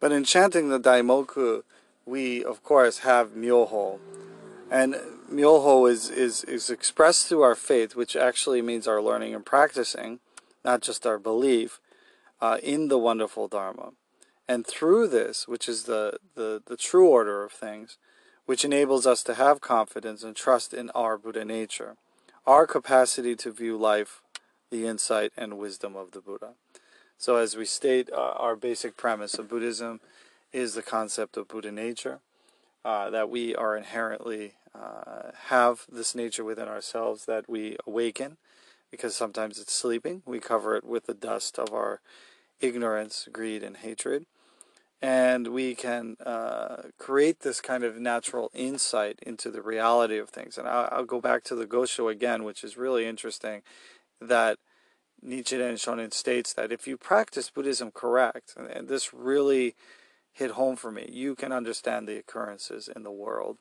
but 0.00 0.12
in 0.12 0.24
chanting 0.24 0.68
the 0.68 0.80
Daimoku, 0.80 1.62
we 2.06 2.44
of 2.44 2.62
course 2.62 2.98
have 2.98 3.30
myoho, 3.30 3.98
and 4.70 4.94
myoho 5.30 5.90
is 5.90 6.10
is 6.10 6.44
is 6.44 6.70
expressed 6.70 7.26
through 7.26 7.42
our 7.42 7.54
faith, 7.54 7.96
which 7.96 8.16
actually 8.16 8.62
means 8.62 8.86
our 8.86 9.02
learning 9.02 9.34
and 9.34 9.44
practicing, 9.44 10.20
not 10.64 10.80
just 10.82 11.06
our 11.06 11.18
belief, 11.18 11.80
uh, 12.40 12.58
in 12.62 12.88
the 12.88 12.98
wonderful 12.98 13.48
Dharma. 13.48 13.92
And 14.48 14.66
through 14.66 15.08
this, 15.08 15.46
which 15.46 15.68
is 15.68 15.84
the, 15.84 16.18
the, 16.34 16.62
the 16.64 16.76
true 16.76 17.06
order 17.06 17.44
of 17.44 17.52
things, 17.52 17.98
which 18.46 18.64
enables 18.64 19.06
us 19.06 19.22
to 19.24 19.34
have 19.34 19.60
confidence 19.60 20.22
and 20.22 20.34
trust 20.34 20.72
in 20.72 20.88
our 20.90 21.18
Buddha 21.18 21.44
nature, 21.44 21.96
our 22.48 22.66
capacity 22.66 23.36
to 23.36 23.52
view 23.52 23.76
life, 23.76 24.22
the 24.70 24.86
insight 24.86 25.30
and 25.36 25.58
wisdom 25.58 25.94
of 25.94 26.12
the 26.12 26.20
Buddha. 26.22 26.54
So, 27.18 27.36
as 27.36 27.58
we 27.58 27.66
state, 27.66 28.08
uh, 28.10 28.32
our 28.36 28.56
basic 28.56 28.96
premise 28.96 29.34
of 29.34 29.50
Buddhism 29.50 30.00
is 30.50 30.72
the 30.72 30.82
concept 30.82 31.36
of 31.36 31.46
Buddha 31.46 31.70
nature, 31.70 32.20
uh, 32.86 33.10
that 33.10 33.28
we 33.28 33.54
are 33.54 33.76
inherently 33.76 34.54
uh, 34.74 35.32
have 35.48 35.84
this 35.92 36.14
nature 36.14 36.42
within 36.42 36.68
ourselves 36.68 37.26
that 37.26 37.50
we 37.50 37.76
awaken, 37.86 38.38
because 38.90 39.14
sometimes 39.14 39.58
it's 39.58 39.74
sleeping. 39.74 40.22
We 40.24 40.40
cover 40.40 40.74
it 40.74 40.84
with 40.84 41.04
the 41.04 41.12
dust 41.12 41.58
of 41.58 41.74
our 41.74 42.00
ignorance, 42.62 43.28
greed, 43.30 43.62
and 43.62 43.76
hatred 43.76 44.24
and 45.00 45.48
we 45.48 45.74
can 45.74 46.16
uh, 46.24 46.82
create 46.98 47.40
this 47.40 47.60
kind 47.60 47.84
of 47.84 47.98
natural 47.98 48.50
insight 48.52 49.18
into 49.22 49.50
the 49.50 49.62
reality 49.62 50.18
of 50.18 50.28
things. 50.28 50.58
And 50.58 50.66
I'll, 50.66 50.88
I'll, 50.90 51.04
go 51.04 51.20
back 51.20 51.44
to 51.44 51.54
the 51.54 51.66
Gosho 51.66 52.10
again, 52.10 52.42
which 52.42 52.64
is 52.64 52.76
really 52.76 53.06
interesting, 53.06 53.62
that 54.20 54.58
Nichiren 55.24 55.74
Shonin 55.74 56.12
states 56.12 56.52
that 56.52 56.72
if 56.72 56.86
you 56.86 56.96
practice 56.96 57.50
Buddhism 57.50 57.92
correct, 57.92 58.54
and, 58.56 58.88
this 58.88 59.14
really 59.14 59.76
hit 60.32 60.52
home 60.52 60.76
for 60.76 60.90
me, 60.90 61.08
you 61.12 61.34
can 61.34 61.52
understand 61.52 62.08
the 62.08 62.18
occurrences 62.18 62.88
in 62.94 63.04
the 63.04 63.12
world. 63.12 63.58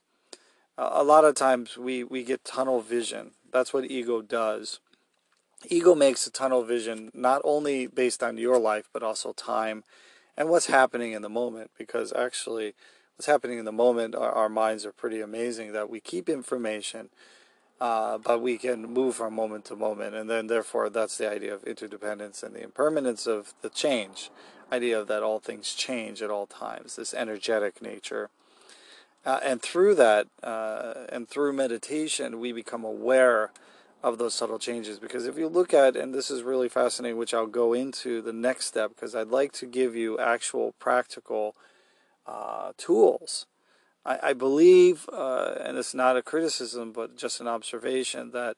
Uh, 0.77 0.89
a 0.93 1.03
lot 1.03 1.25
of 1.25 1.35
times 1.35 1.77
we, 1.77 2.03
we 2.03 2.23
get 2.23 2.43
tunnel 2.43 2.81
vision. 2.81 3.31
That's 3.51 3.73
what 3.73 3.89
ego 3.89 4.21
does. 4.21 4.79
Ego 5.65 5.95
makes 5.95 6.25
a 6.27 6.31
tunnel 6.31 6.63
vision 6.63 7.11
not 7.13 7.41
only 7.43 7.87
based 7.87 8.21
on 8.21 8.37
your 8.37 8.59
life, 8.59 8.89
but 8.93 9.03
also 9.03 9.33
time 9.33 9.83
and 10.37 10.49
what's 10.49 10.67
happening 10.67 11.13
in 11.13 11.21
the 11.21 11.29
moment 11.29 11.71
because 11.77 12.13
actually 12.13 12.73
what's 13.15 13.25
happening 13.25 13.57
in 13.57 13.65
the 13.65 13.71
moment 13.71 14.15
our, 14.15 14.31
our 14.31 14.49
minds 14.49 14.85
are 14.85 14.91
pretty 14.91 15.19
amazing 15.19 15.73
that 15.73 15.89
we 15.89 15.99
keep 15.99 16.29
information 16.29 17.09
uh, 17.79 18.17
but 18.17 18.41
we 18.41 18.57
can 18.57 18.91
move 18.91 19.15
from 19.15 19.35
moment 19.35 19.65
to 19.65 19.75
moment. 19.75 20.15
And 20.15 20.29
then 20.29 20.47
therefore 20.47 20.89
that's 20.89 21.17
the 21.17 21.29
idea 21.29 21.53
of 21.53 21.63
interdependence 21.63 22.43
and 22.43 22.55
the 22.55 22.63
impermanence 22.63 23.27
of 23.27 23.53
the 23.61 23.69
change 23.69 24.31
idea 24.71 24.99
of 24.99 25.07
that 25.07 25.23
all 25.23 25.39
things 25.39 25.73
change 25.73 26.21
at 26.21 26.29
all 26.29 26.45
times 26.45 26.95
this 26.95 27.13
energetic 27.13 27.81
nature. 27.81 28.29
Uh, 29.25 29.39
and 29.43 29.61
through 29.61 29.95
that 29.95 30.27
uh, 30.43 31.05
and 31.09 31.27
through 31.27 31.53
meditation 31.53 32.39
we 32.39 32.51
become 32.51 32.83
aware 32.83 33.51
of 34.13 34.19
those 34.19 34.33
subtle 34.33 34.59
changes. 34.59 34.99
Because 34.99 35.25
if 35.25 35.37
you 35.37 35.47
look 35.47 35.73
at, 35.73 35.95
and 35.95 36.13
this 36.13 36.29
is 36.29 36.43
really 36.43 36.69
fascinating, 36.69 37.17
which 37.17 37.33
I'll 37.33 37.47
go 37.47 37.73
into 37.73 38.21
the 38.21 38.33
next 38.33 38.65
step, 38.65 38.91
because 38.95 39.15
I'd 39.15 39.29
like 39.29 39.51
to 39.53 39.65
give 39.65 39.95
you 39.95 40.19
actual 40.19 40.73
practical 40.79 41.55
uh, 42.25 42.71
tools. 42.77 43.45
I, 44.05 44.19
I 44.23 44.33
believe, 44.33 45.07
uh, 45.11 45.55
and 45.63 45.77
it's 45.77 45.93
not 45.93 46.17
a 46.17 46.21
criticism, 46.21 46.91
but 46.91 47.17
just 47.17 47.41
an 47.41 47.47
observation, 47.47 48.31
that 48.31 48.57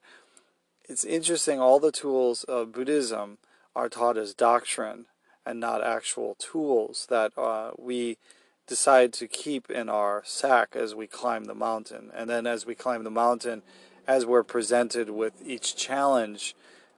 it's 0.88 1.04
interesting 1.04 1.60
all 1.60 1.78
the 1.78 1.92
tools 1.92 2.44
of 2.44 2.72
Buddhism 2.72 3.38
are 3.76 3.88
taught 3.88 4.16
as 4.16 4.34
doctrine 4.34 5.06
and 5.46 5.60
not 5.60 5.84
actual 5.84 6.34
tools 6.38 7.06
that 7.08 7.32
uh, 7.38 7.70
we 7.78 8.18
decide 8.66 9.12
to 9.12 9.26
keep 9.26 9.70
in 9.70 9.88
our 9.88 10.22
sack 10.24 10.74
as 10.74 10.94
we 10.94 11.06
climb 11.06 11.44
the 11.44 11.54
mountain. 11.54 12.10
And 12.14 12.30
then 12.30 12.46
as 12.46 12.66
we 12.66 12.74
climb 12.74 13.04
the 13.04 13.10
mountain, 13.10 13.62
as 14.10 14.26
we're 14.26 14.42
presented 14.42 15.08
with 15.08 15.34
each 15.46 15.76
challenge, 15.76 16.56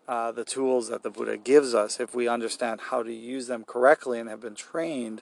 uh, 0.08 0.32
the 0.32 0.46
tools 0.46 0.88
that 0.88 1.02
the 1.02 1.10
Buddha 1.10 1.36
gives 1.36 1.74
us, 1.74 2.00
if 2.00 2.14
we 2.14 2.26
understand 2.26 2.80
how 2.88 3.02
to 3.02 3.12
use 3.12 3.48
them 3.48 3.64
correctly 3.64 4.18
and 4.18 4.30
have 4.30 4.40
been 4.40 4.54
trained 4.54 5.20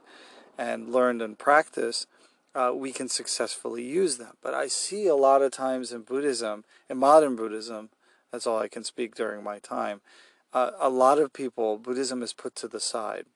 and 0.57 0.93
learned 0.93 1.21
and 1.21 1.37
practiced, 1.37 2.07
uh, 2.55 2.71
we 2.73 2.93
can 2.93 3.09
successfully 3.09 3.83
use 3.83 4.19
them. 4.19 4.35
But 4.41 4.55
I 4.55 4.69
see 4.69 5.09
a 5.09 5.17
lot 5.17 5.43
of 5.43 5.51
times 5.51 5.91
in 5.91 6.03
Buddhism, 6.03 6.63
in 6.89 6.97
modern 6.97 7.35
Buddhism, 7.35 7.89
that's 8.31 8.47
all 8.47 8.61
I 8.61 8.69
can 8.69 8.85
speak 8.85 9.17
during 9.17 9.43
my 9.43 9.59
time. 9.59 10.01
Uh, 10.53 10.71
a 10.79 10.91
lot 10.91 11.19
of 11.19 11.33
people, 11.33 11.77
Buddhism 11.77 12.23
is 12.23 12.33
put 12.33 12.55
to 12.55 12.69
the 12.69 12.79
side, 12.79 13.27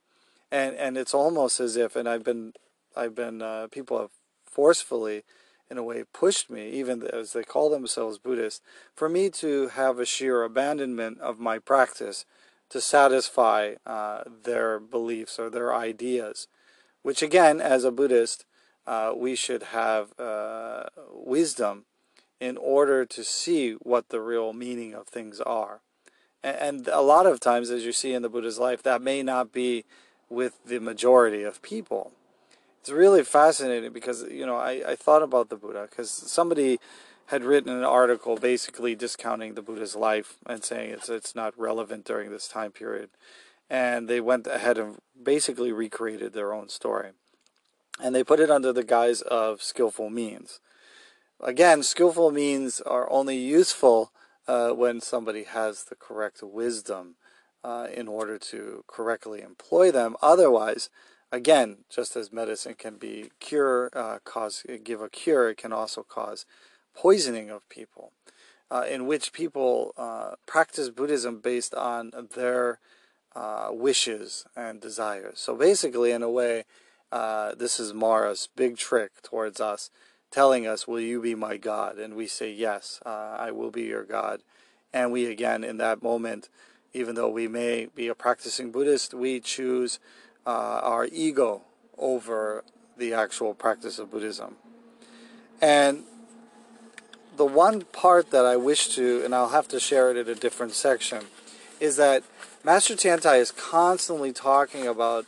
and 0.52 0.76
and 0.76 0.96
it's 0.96 1.14
almost 1.14 1.58
as 1.58 1.74
if, 1.76 1.96
and 1.96 2.08
I've 2.08 2.22
been, 2.22 2.52
I've 2.94 3.16
been, 3.16 3.42
uh, 3.42 3.66
people 3.72 3.98
have 3.98 4.10
forcefully 4.46 5.24
in 5.70 5.78
a 5.78 5.82
way, 5.82 6.04
pushed 6.12 6.50
me, 6.50 6.70
even 6.70 7.02
as 7.02 7.32
they 7.32 7.42
call 7.42 7.70
themselves 7.70 8.18
Buddhists, 8.18 8.60
for 8.94 9.08
me 9.08 9.30
to 9.30 9.68
have 9.68 9.98
a 9.98 10.06
sheer 10.06 10.42
abandonment 10.42 11.20
of 11.20 11.38
my 11.38 11.58
practice 11.58 12.24
to 12.70 12.80
satisfy 12.80 13.74
uh, 13.86 14.24
their 14.44 14.78
beliefs 14.78 15.38
or 15.38 15.50
their 15.50 15.74
ideas. 15.74 16.48
Which, 17.02 17.22
again, 17.22 17.60
as 17.60 17.84
a 17.84 17.90
Buddhist, 17.90 18.44
uh, 18.86 19.12
we 19.16 19.34
should 19.34 19.64
have 19.64 20.18
uh, 20.18 20.84
wisdom 21.12 21.84
in 22.40 22.56
order 22.56 23.06
to 23.06 23.24
see 23.24 23.72
what 23.72 24.08
the 24.08 24.20
real 24.20 24.52
meaning 24.52 24.94
of 24.94 25.06
things 25.06 25.40
are. 25.40 25.80
And, 26.42 26.56
and 26.56 26.88
a 26.88 27.00
lot 27.00 27.26
of 27.26 27.40
times, 27.40 27.70
as 27.70 27.84
you 27.84 27.92
see 27.92 28.12
in 28.12 28.22
the 28.22 28.28
Buddha's 28.28 28.58
life, 28.58 28.82
that 28.82 29.02
may 29.02 29.22
not 29.22 29.52
be 29.52 29.84
with 30.28 30.64
the 30.64 30.78
majority 30.78 31.42
of 31.42 31.62
people 31.62 32.12
it's 32.84 32.92
really 32.92 33.24
fascinating 33.24 33.94
because 33.94 34.24
you 34.30 34.44
know 34.44 34.56
I, 34.56 34.82
I 34.88 34.94
thought 34.94 35.22
about 35.22 35.48
the 35.48 35.56
Buddha 35.56 35.86
because 35.88 36.10
somebody 36.10 36.78
had 37.28 37.42
written 37.42 37.72
an 37.72 37.82
article 37.82 38.36
basically 38.36 38.94
discounting 38.94 39.54
the 39.54 39.62
Buddha's 39.62 39.96
life 39.96 40.36
and 40.44 40.62
saying 40.62 40.90
it's 40.90 41.08
it's 41.08 41.34
not 41.34 41.58
relevant 41.58 42.04
during 42.04 42.30
this 42.30 42.46
time 42.46 42.72
period, 42.72 43.08
and 43.70 44.06
they 44.06 44.20
went 44.20 44.46
ahead 44.46 44.76
and 44.76 44.98
basically 45.22 45.72
recreated 45.72 46.34
their 46.34 46.52
own 46.52 46.68
story, 46.68 47.12
and 48.02 48.14
they 48.14 48.22
put 48.22 48.38
it 48.38 48.50
under 48.50 48.70
the 48.70 48.84
guise 48.84 49.22
of 49.22 49.62
skillful 49.62 50.10
means. 50.10 50.60
Again, 51.40 51.82
skillful 51.82 52.32
means 52.32 52.82
are 52.82 53.10
only 53.10 53.38
useful 53.38 54.12
uh, 54.46 54.72
when 54.72 55.00
somebody 55.00 55.44
has 55.44 55.84
the 55.84 55.96
correct 55.96 56.42
wisdom 56.42 57.16
uh, 57.64 57.86
in 57.90 58.08
order 58.08 58.38
to 58.38 58.84
correctly 58.86 59.40
employ 59.40 59.90
them. 59.90 60.16
Otherwise, 60.20 60.90
again, 61.32 61.78
just 61.90 62.16
as 62.16 62.32
medicine 62.32 62.74
can 62.74 62.96
be 62.96 63.30
cure, 63.40 63.90
uh, 63.92 64.18
cause 64.24 64.64
give 64.84 65.00
a 65.00 65.08
cure, 65.08 65.50
it 65.50 65.56
can 65.56 65.72
also 65.72 66.02
cause 66.02 66.46
poisoning 66.94 67.50
of 67.50 67.68
people, 67.68 68.12
uh, 68.70 68.84
in 68.88 69.06
which 69.06 69.32
people 69.32 69.92
uh, 69.96 70.32
practice 70.46 70.88
Buddhism 70.88 71.40
based 71.40 71.74
on 71.74 72.12
their 72.34 72.78
uh, 73.34 73.68
wishes 73.72 74.44
and 74.56 74.80
desires. 74.80 75.40
So 75.40 75.56
basically, 75.56 76.12
in 76.12 76.22
a 76.22 76.30
way, 76.30 76.64
uh, 77.10 77.54
this 77.54 77.80
is 77.80 77.92
Mara's 77.92 78.48
big 78.56 78.76
trick 78.76 79.22
towards 79.22 79.60
us, 79.60 79.90
telling 80.30 80.66
us, 80.66 80.86
"Will 80.86 81.00
you 81.00 81.20
be 81.20 81.34
my 81.34 81.56
God?" 81.56 81.98
And 81.98 82.14
we 82.14 82.26
say, 82.26 82.50
"Yes, 82.50 83.00
uh, 83.04 83.36
I 83.38 83.50
will 83.50 83.70
be 83.70 83.82
your 83.82 84.04
God." 84.04 84.42
And 84.92 85.10
we 85.10 85.26
again, 85.26 85.64
in 85.64 85.78
that 85.78 86.02
moment, 86.02 86.48
even 86.92 87.16
though 87.16 87.28
we 87.28 87.48
may 87.48 87.86
be 87.86 88.06
a 88.06 88.14
practicing 88.14 88.70
Buddhist, 88.70 89.12
we 89.12 89.40
choose 89.40 89.98
uh, 90.46 90.80
our 90.82 91.06
ego 91.06 91.62
over 91.98 92.64
the 92.96 93.12
actual 93.12 93.54
practice 93.54 93.98
of 93.98 94.10
Buddhism. 94.10 94.56
And 95.60 96.04
the 97.36 97.44
one 97.44 97.82
part 97.82 98.30
that 98.30 98.44
I 98.44 98.56
wish 98.56 98.88
to, 98.94 99.22
and 99.24 99.34
I'll 99.34 99.48
have 99.48 99.68
to 99.68 99.80
share 99.80 100.10
it 100.10 100.16
in 100.16 100.28
a 100.28 100.34
different 100.34 100.72
section, 100.72 101.24
is 101.80 101.96
that 101.96 102.22
Master 102.62 102.94
Tiantai 102.94 103.38
is 103.40 103.50
constantly 103.50 104.32
talking 104.32 104.86
about 104.86 105.26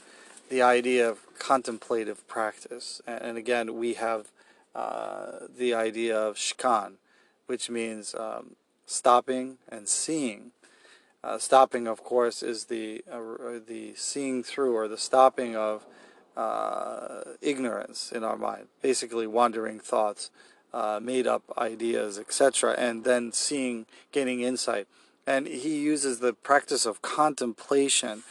the 0.49 0.63
idea 0.63 1.09
of 1.09 1.19
contemplative 1.39 2.27
practice. 2.29 3.03
And 3.07 3.37
again, 3.37 3.75
we 3.77 3.95
have 3.95 4.29
uh, 4.75 5.47
the 5.59 5.75
idea 5.75 6.17
of 6.17 6.37
shikan, 6.37 6.95
which 7.47 7.69
means 7.69 8.15
um, 8.15 8.57
stopping 8.87 9.59
and 9.69 9.89
seeing. 9.89 10.53
Uh, 11.25 11.39
stopping, 11.39 11.87
of 11.87 12.05
course, 12.05 12.43
is 12.43 12.67
the 12.67 13.03
uh, 13.11 13.59
the 13.67 13.95
seeing 13.97 14.43
through 14.43 14.75
or 14.75 14.87
the 14.87 14.99
stopping 14.99 15.57
of 15.57 15.85
uh, 16.37 17.23
ignorance 17.41 18.13
in 18.13 18.23
our 18.23 18.37
mind, 18.37 18.67
basically 18.83 19.27
wandering 19.27 19.81
thoughts, 19.81 20.31
uh, 20.73 21.01
made 21.03 21.27
up 21.27 21.43
ideas, 21.57 22.19
etc., 22.19 22.75
and 22.79 23.05
then 23.05 23.33
seeing, 23.33 23.87
gaining 24.13 24.43
insight. 24.43 24.87
And 25.27 25.47
he 25.47 25.79
uses 25.79 26.21
the 26.21 26.35
practice 26.35 26.87
of 26.87 27.03
contemplation. 27.03 28.23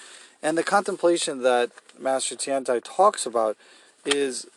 And 0.42 0.58
the 0.58 0.63
contemplation 0.63 1.42
that 1.42 1.72
Master 2.00 2.36
Tiantai 2.36 2.82
talks 2.84 3.25
about 3.25 3.58
is 4.06 4.48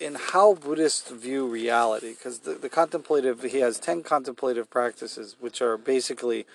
in 0.00 0.16
how 0.18 0.54
Buddhists 0.54 1.10
view 1.10 1.46
reality. 1.46 2.14
Because 2.14 2.40
the, 2.40 2.54
the 2.54 2.68
contemplative, 2.68 3.42
he 3.42 3.58
has 3.58 3.78
10 3.78 4.02
contemplative 4.02 4.70
practices, 4.70 5.36
which 5.38 5.60
are 5.60 5.76
basically 5.76 6.46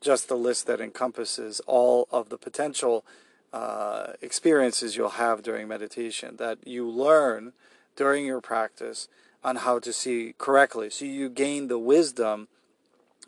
just 0.00 0.28
the 0.28 0.36
list 0.36 0.66
that 0.66 0.80
encompasses 0.80 1.60
all 1.66 2.06
of 2.10 2.28
the 2.28 2.38
potential 2.38 3.04
uh, 3.52 4.12
experiences 4.20 4.96
you'll 4.96 5.10
have 5.10 5.42
during 5.42 5.66
meditation 5.68 6.36
that 6.36 6.58
you 6.66 6.88
learn 6.88 7.52
during 7.96 8.26
your 8.26 8.40
practice 8.40 9.08
on 9.42 9.56
how 9.56 9.78
to 9.78 9.92
see 9.92 10.34
correctly. 10.38 10.90
So 10.90 11.04
you 11.04 11.28
gain 11.28 11.68
the 11.68 11.78
wisdom 11.78 12.48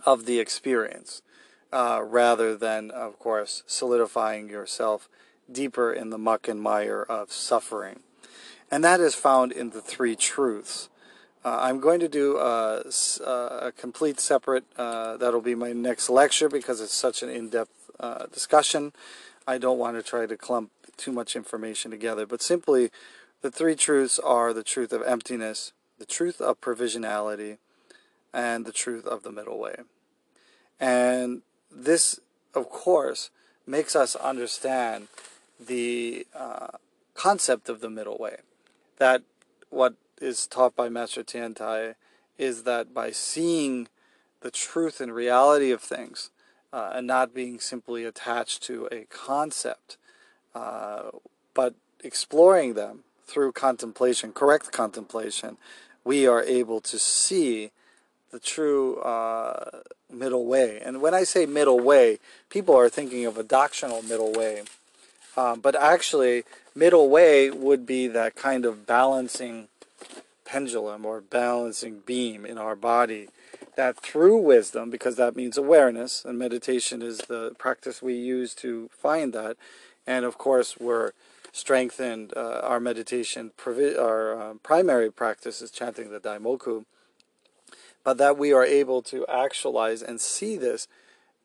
of 0.04 0.26
the 0.26 0.38
experience 0.38 1.22
uh, 1.72 2.02
rather 2.04 2.56
than, 2.56 2.90
of 2.90 3.18
course, 3.18 3.62
solidifying 3.66 4.48
yourself 4.48 5.08
deeper 5.50 5.92
in 5.92 6.10
the 6.10 6.18
muck 6.18 6.48
and 6.48 6.60
mire 6.60 7.02
of 7.02 7.32
suffering. 7.32 8.00
And 8.70 8.84
that 8.84 9.00
is 9.00 9.14
found 9.14 9.52
in 9.52 9.70
the 9.70 9.80
three 9.80 10.16
truths. 10.16 10.88
Uh, 11.44 11.58
I'm 11.60 11.80
going 11.80 12.00
to 12.00 12.08
do 12.08 12.36
a, 12.38 12.82
a 13.24 13.72
complete 13.76 14.18
separate, 14.20 14.64
uh, 14.76 15.16
that'll 15.16 15.40
be 15.40 15.54
my 15.54 15.72
next 15.72 16.10
lecture 16.10 16.48
because 16.48 16.80
it's 16.80 16.92
such 16.92 17.22
an 17.22 17.28
in 17.28 17.48
depth 17.48 17.90
uh, 18.00 18.26
discussion. 18.26 18.92
I 19.46 19.58
don't 19.58 19.78
want 19.78 19.96
to 19.96 20.02
try 20.02 20.26
to 20.26 20.36
clump 20.36 20.70
too 20.96 21.12
much 21.12 21.36
information 21.36 21.90
together, 21.90 22.26
but 22.26 22.42
simply 22.42 22.90
the 23.40 23.50
three 23.50 23.76
truths 23.76 24.18
are 24.18 24.52
the 24.52 24.64
truth 24.64 24.92
of 24.92 25.02
emptiness, 25.02 25.72
the 25.98 26.06
truth 26.06 26.40
of 26.40 26.60
provisionality, 26.60 27.58
and 28.34 28.66
the 28.66 28.72
truth 28.72 29.06
of 29.06 29.22
the 29.22 29.32
middle 29.32 29.58
way. 29.58 29.76
And 30.80 31.42
this, 31.70 32.20
of 32.54 32.68
course, 32.68 33.30
makes 33.66 33.94
us 33.94 34.16
understand 34.16 35.08
the 35.58 36.26
uh, 36.34 36.68
concept 37.14 37.68
of 37.68 37.80
the 37.80 37.90
middle 37.90 38.18
way. 38.18 38.38
That 38.98 39.22
what 39.70 39.94
is 40.20 40.46
taught 40.46 40.74
by 40.76 40.88
Master 40.88 41.22
Tiantai 41.22 41.94
is 42.36 42.62
that 42.64 42.94
by 42.94 43.10
seeing 43.10 43.88
the 44.40 44.50
truth 44.50 45.00
and 45.00 45.12
reality 45.14 45.70
of 45.70 45.80
things, 45.80 46.30
uh, 46.72 46.90
and 46.94 47.06
not 47.06 47.34
being 47.34 47.58
simply 47.58 48.04
attached 48.04 48.62
to 48.64 48.88
a 48.92 49.04
concept, 49.10 49.96
uh, 50.54 51.10
but 51.54 51.74
exploring 52.04 52.74
them 52.74 53.00
through 53.26 53.52
contemplation, 53.52 54.32
correct 54.32 54.72
contemplation, 54.72 55.56
we 56.04 56.26
are 56.26 56.42
able 56.42 56.80
to 56.80 56.98
see 56.98 57.70
the 58.30 58.38
true 58.38 58.96
uh, 59.00 59.82
middle 60.12 60.46
way. 60.46 60.80
And 60.84 61.00
when 61.00 61.14
I 61.14 61.24
say 61.24 61.46
middle 61.46 61.80
way, 61.80 62.18
people 62.50 62.76
are 62.76 62.88
thinking 62.88 63.24
of 63.24 63.38
a 63.38 63.42
doctrinal 63.42 64.02
middle 64.02 64.32
way. 64.32 64.62
Um, 65.36 65.60
but 65.60 65.74
actually, 65.74 66.44
middle 66.74 67.08
way 67.08 67.50
would 67.50 67.86
be 67.86 68.06
that 68.08 68.36
kind 68.36 68.64
of 68.64 68.86
balancing 68.86 69.68
pendulum 70.48 71.04
or 71.04 71.20
balancing 71.20 72.00
beam 72.06 72.46
in 72.46 72.56
our 72.56 72.74
body 72.74 73.28
that 73.76 74.00
through 74.00 74.38
wisdom, 74.38 74.90
because 74.90 75.14
that 75.16 75.36
means 75.36 75.56
awareness, 75.56 76.24
and 76.24 76.38
meditation 76.38 77.02
is 77.02 77.18
the 77.28 77.54
practice 77.58 78.02
we 78.02 78.14
use 78.14 78.54
to 78.54 78.88
find 78.88 79.32
that. 79.34 79.56
And 80.06 80.24
of 80.24 80.38
course, 80.38 80.76
we're 80.80 81.12
strengthened, 81.52 82.32
uh, 82.34 82.60
our 82.64 82.80
meditation, 82.80 83.52
our 83.66 84.40
uh, 84.40 84.54
primary 84.62 85.12
practice 85.12 85.60
is 85.60 85.70
chanting 85.70 86.10
the 86.10 86.18
Daimoku, 86.18 86.86
but 88.02 88.16
that 88.18 88.38
we 88.38 88.52
are 88.52 88.64
able 88.64 89.02
to 89.02 89.26
actualize 89.28 90.02
and 90.02 90.20
see 90.20 90.56
this. 90.56 90.88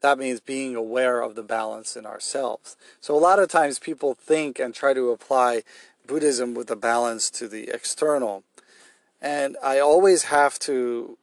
That 0.01 0.17
means 0.17 0.39
being 0.39 0.75
aware 0.75 1.21
of 1.21 1.35
the 1.35 1.43
balance 1.43 1.95
in 1.95 2.05
ourselves. 2.05 2.75
So, 2.99 3.15
a 3.15 3.19
lot 3.19 3.39
of 3.39 3.49
times 3.49 3.79
people 3.79 4.15
think 4.15 4.59
and 4.59 4.73
try 4.73 4.93
to 4.93 5.11
apply 5.11 5.63
Buddhism 6.07 6.53
with 6.53 6.67
the 6.67 6.75
balance 6.75 7.29
to 7.31 7.47
the 7.47 7.69
external. 7.69 8.43
And 9.23 9.55
I 9.63 9.79
always 9.79 10.23
have 10.23 10.59
to 10.59 11.17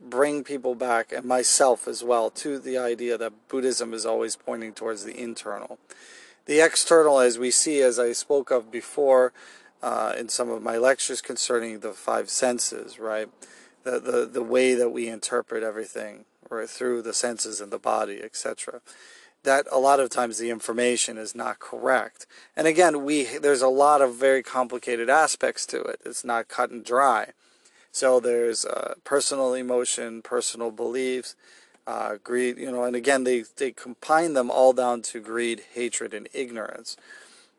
bring 0.00 0.42
people 0.42 0.74
back, 0.74 1.12
and 1.12 1.26
myself 1.26 1.86
as 1.86 2.02
well, 2.02 2.30
to 2.30 2.58
the 2.58 2.78
idea 2.78 3.18
that 3.18 3.48
Buddhism 3.48 3.92
is 3.92 4.06
always 4.06 4.36
pointing 4.36 4.72
towards 4.72 5.04
the 5.04 5.14
internal. 5.20 5.78
The 6.46 6.60
external, 6.60 7.20
as 7.20 7.38
we 7.38 7.50
see, 7.50 7.82
as 7.82 7.98
I 7.98 8.12
spoke 8.12 8.50
of 8.50 8.72
before 8.72 9.34
uh, 9.82 10.14
in 10.18 10.30
some 10.30 10.48
of 10.48 10.62
my 10.62 10.78
lectures 10.78 11.20
concerning 11.20 11.80
the 11.80 11.92
five 11.92 12.30
senses, 12.30 12.98
right? 12.98 13.28
The, 13.84 14.00
the, 14.00 14.26
the 14.26 14.42
way 14.42 14.74
that 14.74 14.88
we 14.88 15.06
interpret 15.06 15.62
everything, 15.62 16.24
right, 16.48 16.68
through 16.68 17.02
the 17.02 17.14
senses 17.14 17.60
and 17.60 17.70
the 17.70 17.78
body, 17.78 18.22
etc. 18.22 18.80
That 19.44 19.66
a 19.72 19.78
lot 19.78 20.00
of 20.00 20.10
times 20.10 20.38
the 20.38 20.50
information 20.50 21.16
is 21.16 21.34
not 21.34 21.58
correct. 21.58 22.26
And 22.54 22.66
again, 22.66 23.04
we 23.04 23.24
there's 23.24 23.62
a 23.62 23.68
lot 23.68 24.02
of 24.02 24.14
very 24.14 24.42
complicated 24.42 25.08
aspects 25.08 25.64
to 25.66 25.80
it. 25.82 26.00
It's 26.04 26.24
not 26.24 26.48
cut 26.48 26.70
and 26.70 26.84
dry. 26.84 27.32
So 27.92 28.20
there's 28.20 28.64
uh, 28.64 28.94
personal 29.02 29.54
emotion, 29.54 30.22
personal 30.22 30.70
beliefs, 30.70 31.34
uh, 31.86 32.16
greed, 32.22 32.58
you 32.58 32.70
know, 32.70 32.84
and 32.84 32.94
again, 32.94 33.24
they, 33.24 33.44
they 33.56 33.72
combine 33.72 34.34
them 34.34 34.50
all 34.50 34.72
down 34.72 35.02
to 35.02 35.20
greed, 35.20 35.62
hatred, 35.74 36.14
and 36.14 36.28
ignorance. 36.32 36.96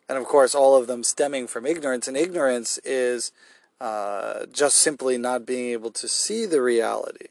And 0.08 0.18
of 0.18 0.26
course, 0.26 0.56
all 0.56 0.76
of 0.76 0.88
them 0.88 1.04
stemming 1.04 1.48
from 1.48 1.66
ignorance. 1.66 2.08
And 2.08 2.16
ignorance 2.16 2.80
is 2.86 3.32
uh, 3.82 4.46
just 4.52 4.78
simply 4.78 5.18
not 5.18 5.46
being 5.46 5.72
able 5.72 5.92
to 5.92 6.08
see 6.08 6.46
the 6.46 6.62
reality 6.62 7.28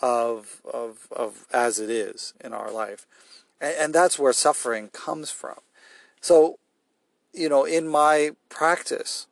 of, 0.00 0.60
of, 0.70 1.08
of 1.10 1.46
as 1.52 1.78
it 1.78 1.88
is 1.88 2.34
in 2.44 2.52
our 2.52 2.70
life. 2.70 3.06
And, 3.60 3.74
and 3.78 3.94
that's 3.94 4.18
where 4.18 4.32
suffering 4.32 4.88
comes 4.88 5.30
from. 5.30 5.58
So, 6.20 6.58
you 7.32 7.48
know, 7.48 7.64
in 7.64 7.88
my 7.88 8.32
practice, 8.48 9.26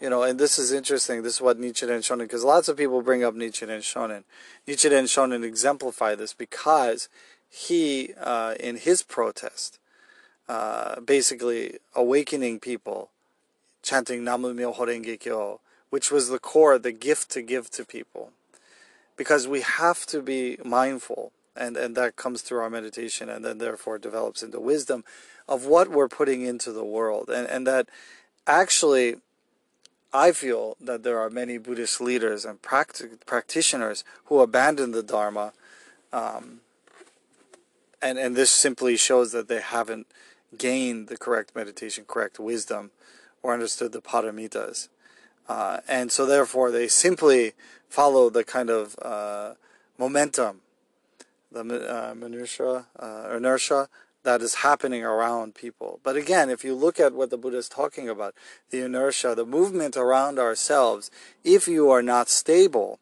you 0.00 0.10
know, 0.10 0.22
and 0.22 0.38
this 0.38 0.58
is 0.58 0.72
interesting. 0.72 1.22
This 1.22 1.36
is 1.36 1.40
what 1.40 1.58
Nichiren 1.58 2.00
Shonin, 2.00 2.20
because 2.20 2.44
lots 2.44 2.68
of 2.68 2.76
people 2.76 3.00
bring 3.02 3.24
up 3.24 3.34
Nichiren 3.34 3.80
Shonin. 3.80 4.24
Nichiren 4.66 5.04
Shonin 5.04 5.42
exemplify 5.42 6.14
this 6.14 6.34
because 6.34 7.08
he, 7.48 8.12
uh, 8.20 8.54
in 8.60 8.76
his 8.76 9.02
protest, 9.02 9.78
uh, 10.48 11.00
basically 11.00 11.78
awakening 11.94 12.60
people, 12.60 13.10
chanting 13.82 14.22
Namu 14.22 14.52
Myoho 14.52 14.78
Renge 14.78 15.18
Kyo, 15.18 15.60
which 15.90 16.10
was 16.10 16.28
the 16.28 16.38
core, 16.38 16.78
the 16.78 16.92
gift 16.92 17.30
to 17.30 17.42
give 17.42 17.70
to 17.70 17.84
people. 17.84 18.32
Because 19.16 19.48
we 19.48 19.62
have 19.62 20.04
to 20.06 20.20
be 20.20 20.58
mindful, 20.62 21.32
and, 21.56 21.76
and 21.76 21.96
that 21.96 22.16
comes 22.16 22.42
through 22.42 22.60
our 22.60 22.70
meditation, 22.70 23.28
and 23.28 23.44
then 23.44 23.58
therefore 23.58 23.98
develops 23.98 24.42
into 24.42 24.60
wisdom 24.60 25.04
of 25.48 25.64
what 25.64 25.88
we're 25.88 26.08
putting 26.08 26.42
into 26.42 26.72
the 26.72 26.84
world. 26.84 27.30
And, 27.30 27.48
and 27.48 27.66
that 27.66 27.88
actually 28.46 29.16
I 30.12 30.32
feel 30.32 30.76
that 30.80 31.02
there 31.02 31.18
are 31.18 31.28
many 31.28 31.58
Buddhist 31.58 32.00
leaders 32.00 32.44
and 32.44 32.62
practic- 32.62 33.26
practitioners 33.26 34.02
who 34.26 34.40
abandon 34.40 34.92
the 34.92 35.02
Dharma, 35.02 35.52
um, 36.12 36.60
and 38.00 38.18
and 38.18 38.34
this 38.34 38.50
simply 38.50 38.96
shows 38.96 39.32
that 39.32 39.48
they 39.48 39.60
haven't 39.60 40.06
gained 40.56 41.08
the 41.08 41.18
correct 41.18 41.54
meditation, 41.54 42.04
correct 42.06 42.38
wisdom, 42.38 42.92
or 43.42 43.52
understood 43.52 43.92
the 43.92 44.00
paramitas, 44.00 44.88
uh, 45.48 45.80
and 45.86 46.10
so 46.10 46.24
therefore 46.24 46.70
they 46.70 46.88
simply 46.88 47.52
follow 47.88 48.30
the 48.30 48.44
kind 48.44 48.70
of 48.70 48.96
uh, 49.02 49.54
momentum, 49.98 50.60
the 51.50 51.60
uh, 51.60 52.14
minutia, 52.14 52.86
uh, 52.98 53.34
inertia 53.36 53.88
that 54.24 54.42
is 54.42 54.56
happening 54.56 55.04
around 55.04 55.54
people. 55.54 56.00
But 56.02 56.16
again, 56.16 56.50
if 56.50 56.64
you 56.64 56.74
look 56.74 56.98
at 56.98 57.14
what 57.14 57.30
the 57.30 57.38
Buddha 57.38 57.58
is 57.58 57.68
talking 57.68 58.08
about, 58.08 58.34
the 58.70 58.84
inertia, 58.84 59.34
the 59.36 59.46
movement 59.46 59.96
around 59.96 60.38
ourselves, 60.38 61.10
if 61.44 61.68
you 61.68 61.90
are 61.90 62.02
not 62.02 62.28
stable, 62.28 62.98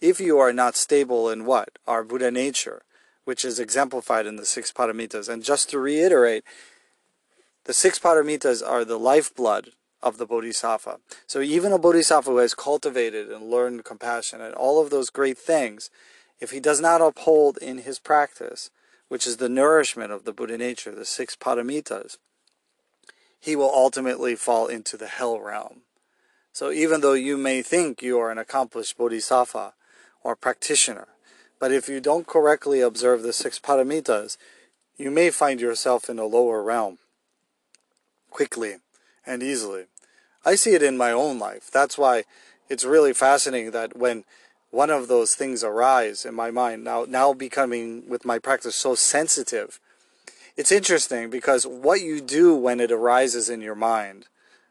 if 0.00 0.20
you 0.20 0.38
are 0.38 0.52
not 0.52 0.76
stable 0.76 1.30
in 1.30 1.46
what? 1.46 1.78
Our 1.86 2.04
Buddha 2.04 2.30
nature, 2.30 2.82
which 3.24 3.44
is 3.44 3.58
exemplified 3.58 4.26
in 4.26 4.36
the 4.36 4.44
six 4.44 4.70
paramitas. 4.70 5.28
And 5.28 5.42
just 5.42 5.70
to 5.70 5.78
reiterate, 5.78 6.44
the 7.64 7.72
six 7.72 7.98
paramitas 7.98 8.62
are 8.66 8.84
the 8.84 8.98
lifeblood 8.98 9.72
of 10.02 10.18
the 10.18 10.26
bodhisattva. 10.26 10.98
So 11.26 11.40
even 11.40 11.72
a 11.72 11.78
bodhisattva 11.78 12.30
who 12.30 12.36
has 12.38 12.54
cultivated 12.54 13.30
and 13.30 13.50
learned 13.50 13.84
compassion 13.84 14.40
and 14.40 14.54
all 14.54 14.80
of 14.80 14.90
those 14.90 15.10
great 15.10 15.38
things, 15.38 15.90
if 16.40 16.50
he 16.50 16.60
does 16.60 16.80
not 16.80 17.00
uphold 17.00 17.58
in 17.58 17.78
his 17.78 17.98
practice, 17.98 18.70
which 19.08 19.26
is 19.26 19.38
the 19.38 19.48
nourishment 19.48 20.12
of 20.12 20.24
the 20.24 20.32
Buddha 20.32 20.58
nature, 20.58 20.94
the 20.94 21.04
six 21.04 21.34
paramitas, 21.34 22.18
he 23.40 23.56
will 23.56 23.70
ultimately 23.72 24.34
fall 24.34 24.66
into 24.66 24.96
the 24.96 25.06
hell 25.06 25.40
realm. 25.40 25.82
So 26.52 26.70
even 26.70 27.00
though 27.00 27.14
you 27.14 27.36
may 27.36 27.62
think 27.62 28.02
you 28.02 28.18
are 28.18 28.30
an 28.30 28.38
accomplished 28.38 28.98
bodhisattva 28.98 29.74
or 30.22 30.36
practitioner, 30.36 31.08
but 31.60 31.72
if 31.72 31.88
you 31.88 32.00
don't 32.00 32.26
correctly 32.26 32.80
observe 32.80 33.22
the 33.22 33.32
six 33.32 33.58
paramitas, 33.58 34.36
you 34.96 35.10
may 35.10 35.30
find 35.30 35.60
yourself 35.60 36.10
in 36.10 36.18
a 36.18 36.24
lower 36.24 36.62
realm 36.62 36.98
quickly 38.30 38.76
and 39.26 39.42
easily. 39.42 39.84
I 40.44 40.54
see 40.54 40.74
it 40.74 40.82
in 40.82 40.96
my 40.96 41.12
own 41.12 41.38
life. 41.38 41.70
That's 41.70 41.98
why 41.98 42.24
it's 42.68 42.84
really 42.84 43.12
fascinating 43.12 43.70
that 43.72 43.96
when 43.96 44.24
one 44.70 44.90
of 44.90 45.08
those 45.08 45.34
things 45.34 45.64
arise 45.64 46.24
in 46.24 46.34
my 46.34 46.50
mind, 46.50 46.84
now 46.84 47.06
now 47.08 47.32
becoming 47.32 48.08
with 48.08 48.24
my 48.24 48.38
practice 48.38 48.76
so 48.76 48.94
sensitive, 48.94 49.80
it's 50.56 50.72
interesting 50.72 51.30
because 51.30 51.66
what 51.66 52.00
you 52.00 52.20
do 52.20 52.54
when 52.54 52.80
it 52.80 52.90
arises 52.90 53.48
in 53.48 53.60
your 53.60 53.74
mind, 53.74 54.26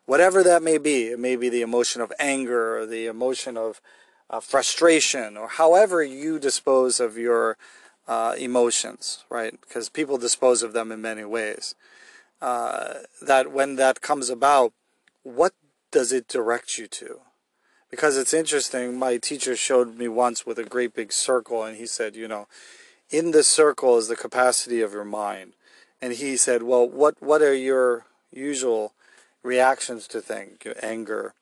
whatever 0.06 0.44
that 0.44 0.62
may 0.62 0.78
be, 0.78 1.08
it 1.08 1.20
may 1.20 1.36
be 1.36 1.50
the 1.50 1.62
emotion 1.62 2.02
of 2.02 2.12
anger 2.20 2.78
or 2.78 2.86
the 2.86 3.08
emotion 3.08 3.58
of 3.58 3.82
uh, 4.30 4.40
frustration 4.40 5.38
or 5.38 5.48
however 5.48 6.04
you 6.04 6.40
dispose 6.40 7.00
of 7.00 7.18
your 7.18 7.58
uh, 8.08 8.36
emotions, 8.38 9.24
right? 9.30 9.60
Because 9.62 9.90
people 9.90 10.18
dispose 10.18 10.64
of 10.64 10.74
them 10.74 10.92
in 10.92 11.02
many 11.02 11.24
ways. 11.24 11.76
Uh, 12.42 12.96
that 13.22 13.52
when 13.52 13.78
that 13.78 14.02
comes 14.02 14.30
about, 14.30 14.74
what 15.24 15.54
does 15.92 16.12
it 16.12 16.28
direct 16.28 16.78
you 16.78 16.88
to? 16.88 17.22
Because 17.90 18.18
it's 18.18 18.34
interesting, 18.34 18.98
my 19.00 19.18
teacher 19.18 19.56
showed 19.56 19.98
me 19.98 20.08
once 20.08 20.46
with 20.46 20.60
a 20.60 20.64
great 20.64 20.94
big 20.94 21.14
circle, 21.14 21.64
and 21.64 21.78
he 21.78 21.88
said, 21.88 22.16
you 22.16 22.28
know, 22.28 22.48
in 23.10 23.32
this 23.32 23.48
circle 23.48 23.98
is 23.98 24.10
the 24.10 24.16
capacity 24.16 24.82
of 24.82 24.92
your 24.92 25.06
mind. 25.06 25.54
And 26.02 26.14
he 26.14 26.36
said, 26.36 26.64
well, 26.64 26.88
what, 26.88 27.16
what 27.22 27.42
are 27.42 27.54
your 27.54 28.06
usual 28.32 28.94
reactions 29.42 30.08
to 30.08 30.22
things, 30.22 30.58
your 30.66 30.76
anger, 30.84 31.34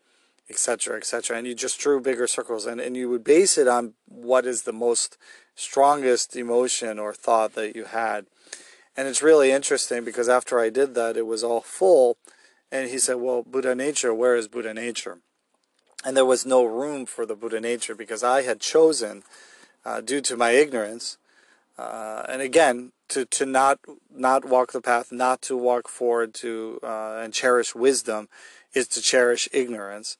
etc., 0.49 0.97
etc. 0.97 1.37
And 1.37 1.47
you 1.47 1.55
just 1.55 1.79
drew 1.79 1.99
bigger 1.99 2.27
circles, 2.27 2.65
and, 2.65 2.79
and 2.79 2.95
you 2.95 3.09
would 3.09 3.23
base 3.23 3.57
it 3.57 3.67
on 3.67 3.93
what 4.07 4.45
is 4.45 4.61
the 4.61 4.73
most 4.73 5.17
strongest 5.55 6.35
emotion 6.35 6.99
or 6.99 7.13
thought 7.13 7.55
that 7.55 7.75
you 7.75 7.85
had. 7.85 8.27
And 8.95 9.07
it's 9.07 9.23
really 9.23 9.51
interesting 9.51 10.03
because 10.03 10.29
after 10.29 10.59
I 10.59 10.69
did 10.69 10.95
that, 10.95 11.17
it 11.17 11.25
was 11.25 11.43
all 11.43 11.61
full. 11.61 12.17
And 12.71 12.89
he 12.89 12.99
said, 12.99 13.15
Well, 13.15 13.43
Buddha 13.43 13.75
nature, 13.75 14.13
where 14.13 14.35
is 14.35 14.47
Buddha 14.47 14.73
nature? 14.73 15.19
And 16.05 16.15
there 16.15 16.25
was 16.25 16.45
no 16.45 16.63
room 16.63 17.07
for 17.07 17.25
the 17.25 17.35
Buddha 17.35 17.59
nature 17.59 17.95
because 17.95 18.23
I 18.23 18.43
had 18.43 18.59
chosen, 18.61 19.23
uh, 19.83 20.01
due 20.01 20.21
to 20.21 20.37
my 20.37 20.51
ignorance, 20.51 21.17
uh, 21.79 22.23
and 22.29 22.43
again, 22.43 22.91
to, 23.09 23.25
to 23.25 23.45
not 23.45 23.79
not 24.13 24.45
walk 24.45 24.71
the 24.71 24.81
path, 24.81 25.11
not 25.11 25.41
to 25.43 25.57
walk 25.57 25.87
forward 25.87 26.33
to 26.35 26.79
uh, 26.83 27.19
and 27.21 27.33
cherish 27.33 27.75
wisdom, 27.75 28.29
is 28.73 28.87
to 28.89 29.01
cherish 29.01 29.49
ignorance. 29.51 30.17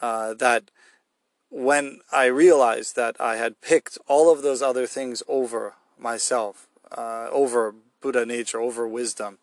Uh, 0.00 0.34
that 0.34 0.70
when 1.48 2.00
I 2.12 2.26
realized 2.26 2.96
that 2.96 3.16
I 3.20 3.36
had 3.36 3.60
picked 3.60 3.98
all 4.08 4.32
of 4.32 4.42
those 4.42 4.62
other 4.62 4.86
things 4.86 5.22
over 5.28 5.74
myself, 5.98 6.66
uh, 6.96 7.28
over 7.30 7.74
Buddha 8.00 8.26
nature, 8.26 8.60
over 8.60 8.86
wisdom, 8.86 9.38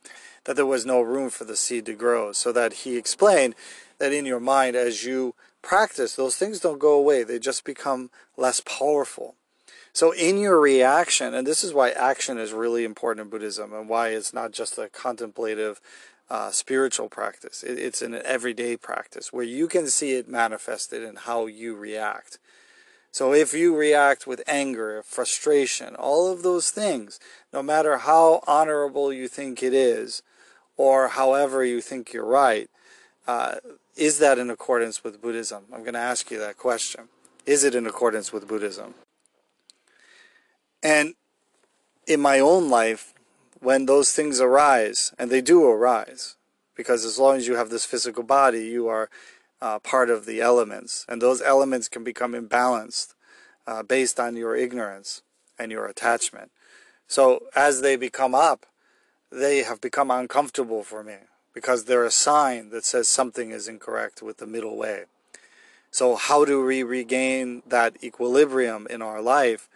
that 0.45 0.55
there 0.55 0.65
was 0.65 0.85
no 0.85 1.01
room 1.01 1.29
for 1.29 1.43
the 1.43 1.55
seed 1.55 1.85
to 1.85 1.93
grow. 1.93 2.31
So 2.31 2.51
that 2.51 2.73
he 2.73 2.97
explained 2.97 3.55
that 3.99 4.13
in 4.13 4.25
your 4.25 4.39
mind, 4.39 4.75
as 4.75 5.03
you 5.03 5.35
practice, 5.61 6.15
those 6.15 6.37
things 6.37 6.59
don't 6.59 6.79
go 6.79 6.93
away, 6.93 7.23
they 7.23 7.39
just 7.39 7.63
become 7.63 8.09
less 8.35 8.59
powerful. 8.59 9.35
So, 9.93 10.11
in 10.11 10.37
your 10.37 10.59
reaction, 10.59 11.33
and 11.33 11.47
this 11.47 11.63
is 11.63 11.73
why 11.73 11.89
action 11.89 12.37
is 12.37 12.53
really 12.53 12.83
important 12.83 13.25
in 13.25 13.29
Buddhism 13.31 13.73
and 13.73 13.89
why 13.89 14.09
it's 14.09 14.33
not 14.33 14.51
just 14.51 14.77
a 14.77 14.89
contemplative 14.89 15.81
uh, 16.29 16.51
spiritual 16.51 17.09
practice, 17.09 17.63
it, 17.63 17.79
it's 17.79 18.01
an 18.01 18.13
everyday 18.23 18.77
practice 18.77 19.33
where 19.33 19.43
you 19.43 19.67
can 19.67 19.87
see 19.87 20.11
it 20.11 20.27
manifested 20.27 21.01
in 21.01 21.15
how 21.15 21.47
you 21.47 21.75
react. 21.75 22.37
So 23.11 23.33
if 23.33 23.53
you 23.53 23.75
react 23.75 24.27
with 24.27 24.43
anger, 24.45 25.01
frustration, 25.03 25.95
all 25.95 26.31
of 26.31 26.43
those 26.43 26.69
things, 26.69 27.19
no 27.51 27.63
matter 27.63 27.97
how 27.97 28.41
honorable 28.45 29.11
you 29.11 29.27
think 29.27 29.63
it 29.63 29.73
is, 29.73 30.21
or 30.75 31.07
however 31.07 31.65
you 31.65 31.81
think 31.81 32.13
you're 32.13 32.25
right, 32.25 32.69
uh, 33.27 33.55
is 33.97 34.19
that 34.19 34.37
in 34.37 34.49
accordance 34.49 35.03
with 35.03 35.21
Buddhism? 35.21 35.63
I'm 35.73 35.81
going 35.81 35.93
to 35.93 35.99
ask 35.99 36.29
you 36.29 36.37
that 36.39 36.57
question. 36.57 37.09
Is 37.45 37.63
it 37.63 37.73
in 37.75 37.87
accordance 37.87 38.31
with 38.31 38.47
Buddhism? 38.47 38.93
And 40.83 41.15
in 42.05 42.21
my 42.21 42.39
own 42.39 42.69
life, 42.69 43.13
when 43.59 43.87
those 43.87 44.11
things 44.11 44.39
arise, 44.39 45.13
and 45.17 45.31
they 45.31 45.41
do 45.41 45.65
arise, 45.65 46.35
because 46.75 47.03
as 47.03 47.17
long 47.17 47.37
as 47.37 47.47
you 47.47 47.55
have 47.55 47.69
this 47.69 47.85
physical 47.85 48.23
body, 48.23 48.65
you 48.65 48.87
are 48.87 49.09
uh, 49.61 49.79
part 49.79 50.11
of 50.11 50.27
the 50.27 50.39
elements, 50.41 51.05
and 51.09 51.19
those 51.19 51.41
elements 51.41 51.89
can 51.89 52.03
become 52.03 52.33
imbalanced 52.33 53.15
uh, 53.65 53.81
based 53.81 54.19
on 54.19 54.35
your 54.35 54.55
ignorance 54.55 55.23
and 55.57 55.71
your 55.71 55.87
attachment. 55.87 56.51
So 57.07 57.45
as 57.55 57.81
they 57.81 57.95
become 57.95 58.35
up, 58.35 58.67
they 59.31 59.63
have 59.63 59.81
become 59.81 60.11
uncomfortable 60.11 60.83
for 60.83 61.03
me 61.03 61.15
because 61.57 61.85
they're 61.85 62.05
a 62.05 62.11
sign 62.11 62.69
that 62.69 62.85
says 62.85 63.07
something 63.07 63.49
is 63.49 63.67
incorrect 63.67 64.21
with 64.21 64.37
the 64.37 64.45
middle 64.45 64.77
way. 64.77 65.05
So 65.89 66.15
how 66.15 66.45
do 66.45 66.63
we 66.63 66.83
regain 66.83 67.63
that 67.65 67.97
equilibrium 68.03 68.85
in 68.91 69.01
our 69.01 69.23
life? 69.23 69.67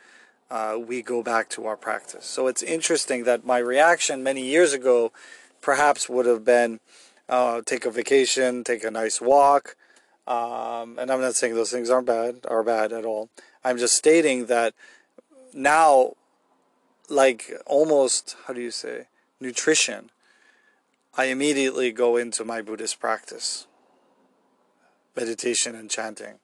Uh, 0.52 0.78
we 0.78 1.02
go 1.02 1.24
back 1.24 1.50
to 1.50 1.66
our 1.66 1.76
practice. 1.76 2.26
So 2.28 2.46
it's 2.46 2.62
interesting 2.62 3.24
that 3.24 3.48
my 3.48 3.58
reaction 3.58 4.22
many 4.22 4.44
years 4.44 4.74
ago 4.74 5.12
perhaps 5.60 6.08
would 6.08 6.28
have 6.28 6.46
been 6.46 6.82
uh, 7.28 7.62
take 7.66 7.88
a 7.88 7.90
vacation, 7.90 8.64
take 8.64 8.84
a 8.84 8.92
nice 8.92 9.20
walk. 9.20 9.76
Um, 10.28 11.00
and 11.00 11.10
I'm 11.10 11.20
not 11.20 11.34
saying 11.34 11.56
those 11.56 11.72
things 11.72 11.90
aren't 11.90 12.06
bad, 12.06 12.42
are 12.48 12.62
bad 12.62 12.94
at 12.94 13.06
all. 13.06 13.30
I'm 13.64 13.80
just 13.80 13.96
stating 13.96 14.46
that 14.46 14.76
now, 15.52 16.14
like 17.10 17.52
almost, 17.66 18.36
how 18.46 18.54
do 18.54 18.62
you 18.62 18.70
say, 18.70 19.08
nutrition, 19.40 20.12
I 21.16 21.26
immediately 21.26 21.92
go 21.92 22.16
into 22.16 22.46
my 22.46 22.62
Buddhist 22.62 23.00
practice 23.00 23.68
meditation 25.16 25.76
and 25.76 25.90
chanting, 25.90 26.36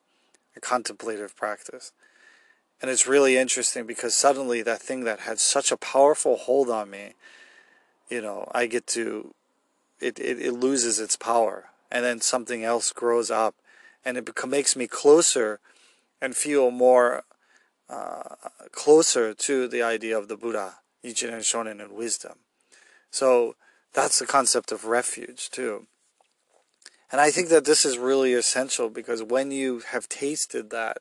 a 0.56 0.60
contemplative 0.60 1.36
practice. 1.36 1.94
And 2.82 2.92
it's 2.92 3.08
really 3.08 3.38
interesting 3.38 3.86
because 3.86 4.16
suddenly 4.16 4.62
that 4.62 4.82
thing 4.82 5.04
that 5.06 5.22
had 5.22 5.40
such 5.40 5.72
a 5.72 5.78
powerful 5.78 6.36
hold 6.36 6.70
on 6.70 6.90
me, 6.90 7.14
you 8.10 8.22
know, 8.22 8.50
I 8.54 8.68
get 8.68 8.86
to 8.88 9.34
it, 10.00 10.20
it, 10.20 10.40
it 10.40 10.52
loses 10.52 11.00
its 11.00 11.16
power 11.16 11.70
and 11.90 12.06
then 12.06 12.22
something 12.22 12.64
else 12.64 12.92
grows 12.92 13.32
up 13.32 13.56
and 14.06 14.18
it 14.18 14.30
makes 14.48 14.76
me 14.76 14.86
closer 14.86 15.60
and 16.22 16.36
feel 16.36 16.72
more 16.72 17.24
uh, 17.90 18.36
closer 18.72 19.34
to 19.34 19.68
the 19.68 19.82
idea 19.82 20.18
of 20.18 20.28
the 20.28 20.38
Buddha, 20.38 20.76
Nichiren 21.04 21.40
Shonin, 21.40 21.82
and 21.82 21.94
wisdom. 21.94 22.40
So 23.10 23.56
that's 23.98 24.20
the 24.20 24.28
concept 24.28 24.72
of 24.72 24.86
refuge 24.86 25.50
too. 25.50 25.88
And 27.12 27.20
I 27.20 27.32
think 27.32 27.50
that 27.50 27.66
this 27.66 27.84
is 27.84 27.98
really 27.98 28.34
essential 28.34 28.92
because 28.92 29.24
when 29.24 29.50
you 29.50 29.82
have 29.90 30.08
tasted 30.08 30.70
that, 30.70 31.00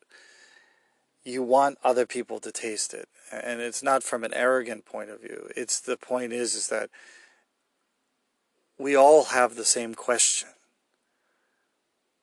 you 1.23 1.43
want 1.43 1.77
other 1.85 2.07
people 2.07 2.41
to 2.41 2.51
taste 2.51 2.95
it. 2.95 3.07
And 3.31 3.61
it's 3.61 3.83
not 3.83 4.03
from 4.03 4.25
an 4.25 4.33
arrogant 4.33 4.87
point 4.87 5.11
of 5.11 5.21
view. 5.21 5.51
It's 5.55 5.79
the 5.79 5.99
point 5.99 6.33
is 6.33 6.55
is 6.55 6.69
that 6.69 6.89
we 8.79 8.97
all 8.97 9.25
have 9.25 9.57
the 9.57 9.65
same 9.67 9.95
question 9.95 10.49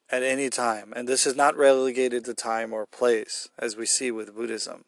at 0.09 0.23
any 0.23 0.49
time. 0.49 0.91
And 0.95 1.07
this 1.07 1.27
is 1.27 1.35
not 1.35 1.55
relegated 1.55 2.25
to 2.25 2.33
time 2.33 2.73
or 2.73 2.87
place, 2.87 3.47
as 3.59 3.77
we 3.77 3.85
see 3.85 4.09
with 4.09 4.35
Buddhism. 4.35 4.85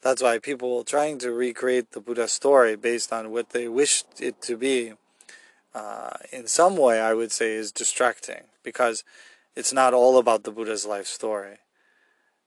That's 0.00 0.22
why 0.22 0.38
people 0.38 0.84
trying 0.84 1.18
to 1.18 1.32
recreate 1.32 1.92
the 1.92 2.00
Buddha 2.00 2.28
story 2.28 2.76
based 2.76 3.12
on 3.12 3.30
what 3.30 3.50
they 3.50 3.68
wished 3.68 4.06
it 4.20 4.40
to 4.42 4.56
be, 4.56 4.92
uh, 5.74 6.16
in 6.32 6.46
some 6.46 6.76
way, 6.76 7.00
I 7.00 7.14
would 7.14 7.32
say, 7.32 7.52
is 7.52 7.72
distracting 7.72 8.44
because 8.62 9.04
it's 9.56 9.72
not 9.72 9.94
all 9.94 10.18
about 10.18 10.44
the 10.44 10.52
Buddha's 10.52 10.86
life 10.86 11.06
story. 11.06 11.58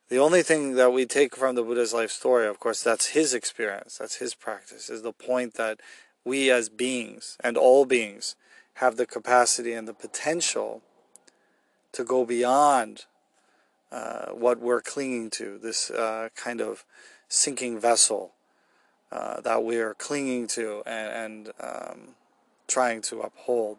The 0.10 0.18
only 0.18 0.44
thing 0.44 0.76
that 0.76 0.92
we 0.92 1.06
take 1.06 1.36
from 1.36 1.56
the 1.56 1.64
Buddha's 1.64 1.94
life 1.94 2.12
story, 2.12 2.48
of 2.48 2.60
course, 2.60 2.84
that's 2.84 3.08
his 3.08 3.34
experience, 3.34 3.98
that's 3.98 4.16
his 4.16 4.34
practice, 4.34 4.90
is 4.90 5.02
the 5.02 5.14
point 5.14 5.54
that 5.56 5.80
we 6.26 6.52
as 6.52 6.70
beings 6.70 7.38
and 7.42 7.58
all 7.58 7.86
beings 7.86 8.36
have 8.76 8.98
the 8.98 9.06
capacity 9.06 9.74
and 9.74 9.88
the 9.88 9.94
potential 9.94 10.82
to 11.92 12.04
go 12.04 12.26
beyond 12.26 13.06
uh, 13.92 14.28
what 14.28 14.60
we're 14.60 14.82
clinging 14.82 15.30
to, 15.30 15.58
this 15.58 15.90
uh, 15.92 16.30
kind 16.36 16.62
of 16.62 16.86
sinking 17.32 17.80
vessel 17.80 18.34
uh, 19.10 19.40
that 19.40 19.64
we 19.64 19.78
are 19.78 19.94
clinging 19.94 20.48
to 20.48 20.84
and, 20.86 21.48
and 21.48 21.54
um, 21.62 22.00
trying 22.68 23.02
to 23.02 23.22
uphold. 23.22 23.78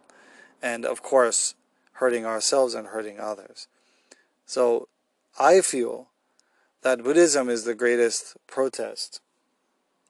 And 0.63 0.87
of 0.87 1.03
course, 1.03 1.55
hurting 1.95 2.25
ourselves 2.25 2.73
and 2.73 2.89
hurting 2.89 3.21
others. 3.21 3.69
So 4.47 4.89
I 5.39 5.61
feel 5.61 6.09
that 6.81 7.05
Buddhism 7.05 7.51
is 7.51 7.65
the 7.65 7.75
greatest 7.75 8.37
protest, 8.47 9.21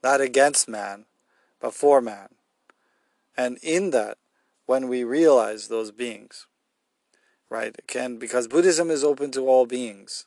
not 0.04 0.20
against 0.20 0.68
man, 0.68 1.06
but 1.60 1.74
for 1.74 2.00
man. 2.00 2.28
And 3.36 3.58
in 3.60 3.90
that, 3.90 4.18
when 4.66 4.86
we 4.86 5.02
realize 5.02 5.66
those 5.66 5.90
beings, 5.90 6.46
right, 7.50 7.74
can 7.88 8.18
because 8.18 8.46
Buddhism 8.46 8.88
is 8.88 9.02
open 9.02 9.32
to 9.32 9.48
all 9.48 9.66
beings. 9.66 10.26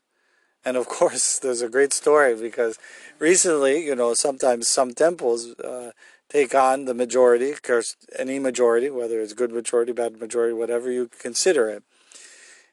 And 0.65 0.75
of 0.75 0.87
course, 0.99 1.39
there's 1.39 1.61
a 1.61 1.69
great 1.69 1.93
story 1.93 2.35
because 2.35 2.77
recently, 3.19 3.85
you 3.85 3.95
know, 3.95 4.13
sometimes 4.13 4.67
some 4.67 4.93
temples 4.93 5.53
uh, 5.59 5.91
take 6.29 6.55
on 6.55 6.85
the 6.85 6.93
majority, 6.93 7.51
of 7.51 7.61
course, 7.61 7.95
any 8.17 8.39
majority, 8.39 8.89
whether 8.89 9.21
it's 9.21 9.33
good 9.33 9.51
majority, 9.51 9.91
bad 9.91 10.19
majority, 10.19 10.53
whatever 10.53 10.91
you 10.91 11.09
consider 11.19 11.69
it. 11.69 11.83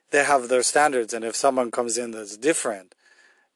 They 0.09 0.23
have 0.23 0.47
their 0.47 0.63
standards, 0.63 1.13
and 1.13 1.25
if 1.25 1.35
someone 1.35 1.71
comes 1.71 1.97
in 1.97 2.11
that's 2.11 2.37
different, 2.37 2.93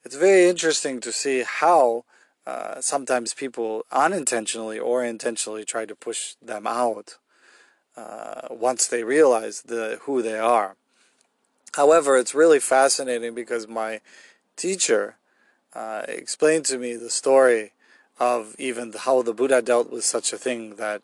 it's 0.03 0.15
very 0.15 0.47
interesting 0.49 0.99
to 1.01 1.11
see 1.11 1.43
how 1.45 2.05
uh, 2.47 2.79
sometimes 2.79 3.33
people 3.33 3.85
unintentionally 3.91 4.79
or 4.79 5.03
intentionally 5.03 5.65
try 5.65 5.85
to 5.85 5.95
push 5.95 6.35
them 6.41 6.65
out 6.65 7.17
uh, 7.97 8.47
once 8.49 8.87
they 8.87 9.03
realize 9.03 9.63
the 9.63 9.99
who 10.03 10.21
they 10.21 10.39
are. 10.39 10.77
However, 11.77 12.17
it's 12.17 12.33
really 12.35 12.59
fascinating 12.59 13.35
because 13.35 13.67
my 13.67 14.01
teacher 14.55 15.17
uh, 15.73 16.01
explained 16.07 16.65
to 16.65 16.79
me 16.79 16.95
the 16.95 17.11
story 17.11 17.73
of 18.19 18.55
even 18.57 18.93
how 18.97 19.21
the 19.21 19.33
Buddha 19.33 19.61
dealt 19.61 19.91
with 19.91 20.03
such 20.03 20.33
a 20.33 20.37
thing 20.37 20.75
that 20.77 21.03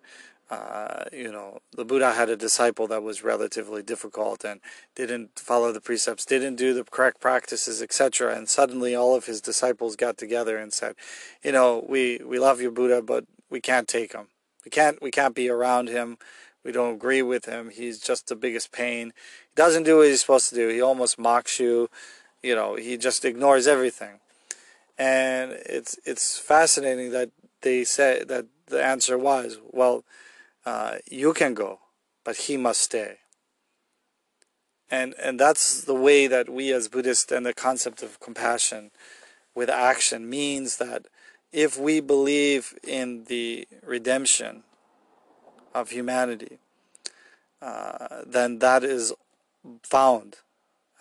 uh, 0.49 1.05
you 1.11 1.31
know, 1.31 1.59
the 1.75 1.85
Buddha 1.85 2.13
had 2.13 2.29
a 2.29 2.35
disciple 2.35 2.87
that 2.87 3.01
was 3.01 3.23
relatively 3.23 3.81
difficult 3.81 4.43
and 4.43 4.59
didn't 4.95 5.39
follow 5.39 5.71
the 5.71 5.81
precepts, 5.81 6.25
didn't 6.25 6.55
do 6.55 6.73
the 6.73 6.83
correct 6.83 7.19
practices, 7.21 7.81
etc. 7.81 8.35
And 8.35 8.49
suddenly 8.49 8.95
all 8.95 9.15
of 9.15 9.25
his 9.25 9.41
disciples 9.41 9.95
got 9.95 10.17
together 10.17 10.57
and 10.57 10.73
said, 10.73 10.95
you 11.43 11.51
know, 11.51 11.85
we, 11.87 12.19
we 12.25 12.39
love 12.39 12.61
you, 12.61 12.71
Buddha, 12.71 13.01
but 13.01 13.25
we 13.49 13.61
can't 13.61 13.87
take 13.87 14.13
him. 14.13 14.27
We 14.65 14.69
can't, 14.69 15.01
we 15.01 15.11
can't 15.11 15.35
be 15.35 15.49
around 15.49 15.87
him. 15.87 16.17
We 16.63 16.71
don't 16.71 16.95
agree 16.95 17.21
with 17.21 17.45
him. 17.45 17.69
He's 17.69 17.99
just 17.99 18.27
the 18.27 18.35
biggest 18.35 18.71
pain. 18.71 19.13
Doesn't 19.55 19.83
do 19.83 19.97
what 19.97 20.07
he's 20.07 20.21
supposed 20.21 20.49
to 20.49 20.55
do. 20.55 20.67
He 20.69 20.81
almost 20.81 21.19
mocks 21.19 21.59
you. 21.59 21.89
You 22.41 22.55
know, 22.55 22.75
he 22.75 22.97
just 22.97 23.23
ignores 23.23 23.67
everything. 23.67 24.19
And 24.97 25.51
it's, 25.51 25.97
it's 26.05 26.37
fascinating 26.37 27.11
that 27.11 27.29
they 27.61 27.83
say 27.83 28.23
that 28.27 28.45
the 28.67 28.83
answer 28.83 29.17
was, 29.17 29.59
well, 29.71 30.03
uh, 30.65 30.95
you 31.09 31.33
can 31.33 31.53
go, 31.53 31.79
but 32.23 32.35
he 32.35 32.57
must 32.57 32.81
stay. 32.81 33.17
And, 34.89 35.15
and 35.21 35.39
that's 35.39 35.83
the 35.83 35.95
way 35.95 36.27
that 36.27 36.49
we 36.49 36.71
as 36.71 36.87
Buddhists 36.87 37.31
and 37.31 37.45
the 37.45 37.53
concept 37.53 38.03
of 38.03 38.19
compassion 38.19 38.91
with 39.55 39.69
action 39.69 40.29
means 40.29 40.77
that 40.77 41.07
if 41.51 41.79
we 41.79 41.99
believe 41.99 42.77
in 42.83 43.25
the 43.25 43.67
redemption 43.83 44.63
of 45.73 45.89
humanity, 45.89 46.59
uh, 47.61 48.21
then 48.25 48.59
that 48.59 48.83
is 48.83 49.13
found. 49.83 50.37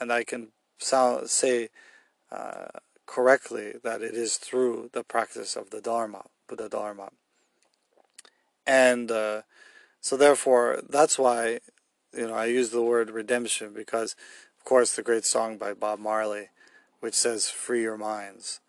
And 0.00 0.12
I 0.12 0.24
can 0.24 0.48
sound, 0.78 1.30
say 1.30 1.68
uh, 2.30 2.68
correctly 3.06 3.74
that 3.82 4.02
it 4.02 4.14
is 4.14 4.36
through 4.36 4.90
the 4.92 5.04
practice 5.04 5.56
of 5.56 5.70
the 5.70 5.80
Dharma, 5.80 6.24
Buddha 6.48 6.68
Dharma. 6.68 7.10
And 8.66 9.10
uh, 9.10 9.42
so 10.00 10.16
therefore, 10.16 10.80
that's 10.88 11.18
why, 11.18 11.60
you 12.16 12.26
know, 12.28 12.34
I 12.34 12.46
use 12.46 12.70
the 12.70 12.82
word 12.82 13.10
redemption 13.10 13.72
because, 13.74 14.16
of 14.58 14.64
course, 14.64 14.94
the 14.94 15.02
great 15.02 15.24
song 15.24 15.58
by 15.58 15.74
Bob 15.74 15.98
Marley, 15.98 16.48
which 17.00 17.14
says, 17.14 17.48
free 17.48 17.82
your 17.82 17.98
minds. 17.98 18.60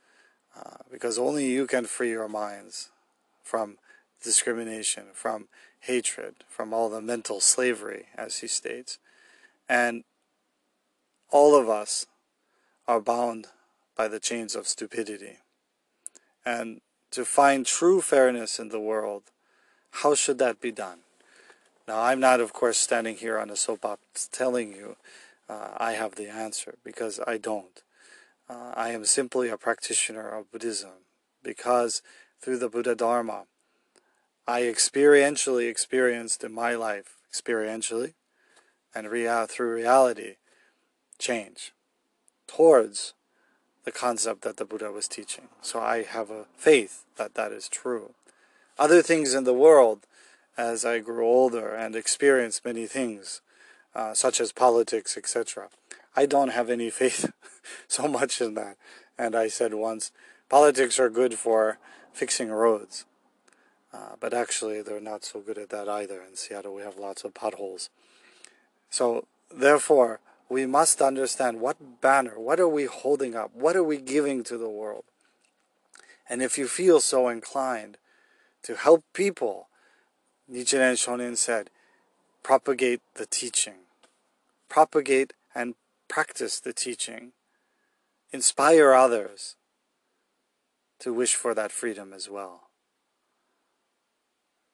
Uh, 0.56 0.78
because 0.92 1.18
only 1.18 1.50
you 1.50 1.66
can 1.66 1.86
free 1.86 2.12
your 2.12 2.28
minds 2.28 2.90
from 3.42 3.78
discrimination, 4.24 5.06
from 5.14 5.48
hatred, 5.82 6.36
from 6.48 6.74
all 6.74 6.90
the 6.90 7.02
mental 7.02 7.40
slavery, 7.40 8.06
as 8.16 8.40
he 8.40 8.48
states. 8.48 9.00
And 9.68 10.04
all 11.30 11.56
of 11.56 11.70
us 11.70 12.06
are 12.88 13.00
bound 13.00 13.48
by 13.96 14.08
the 14.08 14.20
chains 14.20 14.56
of 14.56 14.68
stupidity. 14.68 15.38
And 16.46 16.82
to 17.12 17.26
find 17.26 17.66
true 17.66 18.02
fairness 18.02 18.60
in 18.60 18.70
the 18.70 18.80
world, 18.80 19.24
how 19.92 20.16
should 20.16 20.40
that 20.40 20.60
be 20.60 20.72
done? 20.72 21.00
Now, 21.88 22.02
I'm 22.02 22.20
not, 22.20 22.40
of 22.40 22.54
course, 22.54 22.78
standing 22.78 23.18
here 23.18 23.38
on 23.38 23.50
a 23.50 23.56
soapbox 23.56 24.28
telling 24.32 24.74
you 24.74 24.96
uh, 25.50 25.70
I 25.78 25.94
have 25.94 26.16
the 26.16 26.30
answer, 26.30 26.76
because 26.84 27.20
I 27.28 27.38
don't. 27.38 27.84
Uh, 28.50 28.74
I 28.74 28.90
am 28.90 29.06
simply 29.06 29.50
a 29.50 29.58
practitioner 29.58 30.30
of 30.30 30.52
Buddhism, 30.52 31.06
because 31.44 32.02
through 32.42 32.58
the 32.58 32.70
Buddha 32.70 32.96
Dharma, 32.96 33.44
I 34.48 34.62
experientially 34.62 35.70
experienced 35.70 36.44
in 36.44 36.54
my 36.54 36.76
life, 36.76 37.16
experientially, 37.32 38.14
and 38.96 39.10
real, 39.10 39.46
through 39.46 39.74
reality, 39.74 40.36
change 41.20 41.74
towards 42.48 43.14
the 43.84 43.92
concept 43.92 44.42
that 44.42 44.58
the 44.58 44.66
Buddha 44.66 44.92
was 44.92 45.08
teaching. 45.08 45.50
So 45.62 45.80
I 45.80 46.04
have 46.04 46.30
a 46.30 46.46
faith 46.56 47.06
that 47.18 47.36
that 47.36 47.52
is 47.52 47.68
true. 47.68 48.14
Other 48.78 49.02
things 49.02 49.34
in 49.34 49.44
the 49.44 49.54
world 49.54 50.08
as 50.58 50.86
I 50.86 51.00
grew 51.00 51.26
older 51.26 51.74
and 51.74 51.96
experienced 51.96 52.66
many 52.66 52.86
things, 52.86 53.42
uh, 53.96 54.14
such 54.14 54.40
as 54.40 54.52
politics, 54.52 55.18
etc. 55.18 55.70
I 56.16 56.26
don't 56.26 56.50
have 56.50 56.70
any 56.70 56.90
faith 57.02 57.32
so 57.88 58.08
much 58.08 58.42
in 58.42 58.54
that. 58.56 58.78
And 59.18 59.36
I 59.36 59.48
said 59.48 59.74
once, 59.74 60.12
politics 60.50 61.00
are 61.00 61.10
good 61.10 61.36
for 61.36 61.78
fixing 62.14 62.50
roads. 62.50 63.06
Uh, 63.94 64.16
but 64.20 64.34
actually, 64.34 64.82
they're 64.82 65.00
not 65.00 65.24
so 65.24 65.40
good 65.40 65.58
at 65.58 65.70
that 65.70 65.88
either. 65.88 66.22
In 66.22 66.36
Seattle, 66.36 66.74
we 66.74 66.82
have 66.82 66.98
lots 66.98 67.24
of 67.24 67.36
potholes. 67.36 67.90
So, 68.94 69.26
therefore, 69.50 70.20
we 70.50 70.68
must 70.68 71.02
understand 71.02 71.60
what 71.60 72.00
banner, 72.00 72.40
what 72.40 72.60
are 72.60 72.68
we 72.68 72.86
holding 72.86 73.34
up, 73.34 73.50
what 73.56 73.76
are 73.76 73.84
we 73.84 73.98
giving 73.98 74.44
to 74.44 74.56
the 74.56 74.70
world. 74.70 75.06
And 76.30 76.44
if 76.44 76.60
you 76.60 76.68
feel 76.68 77.00
so 77.00 77.28
inclined 77.28 77.98
to 78.62 78.76
help 78.76 79.04
people 79.12 79.68
Nichiren 80.48 80.94
Shonin 80.94 81.36
said, 81.36 81.72
propagate 82.44 83.02
the 83.16 83.26
teaching. 83.26 83.88
Propagate 84.70 85.34
and 85.56 85.74
practice 86.08 86.60
the 86.60 86.72
teaching. 86.72 87.32
Inspire 88.32 88.94
others 88.94 89.56
to 91.00 91.12
wish 91.12 91.34
for 91.34 91.56
that 91.56 91.72
freedom 91.72 92.14
as 92.14 92.30
well. 92.30 92.70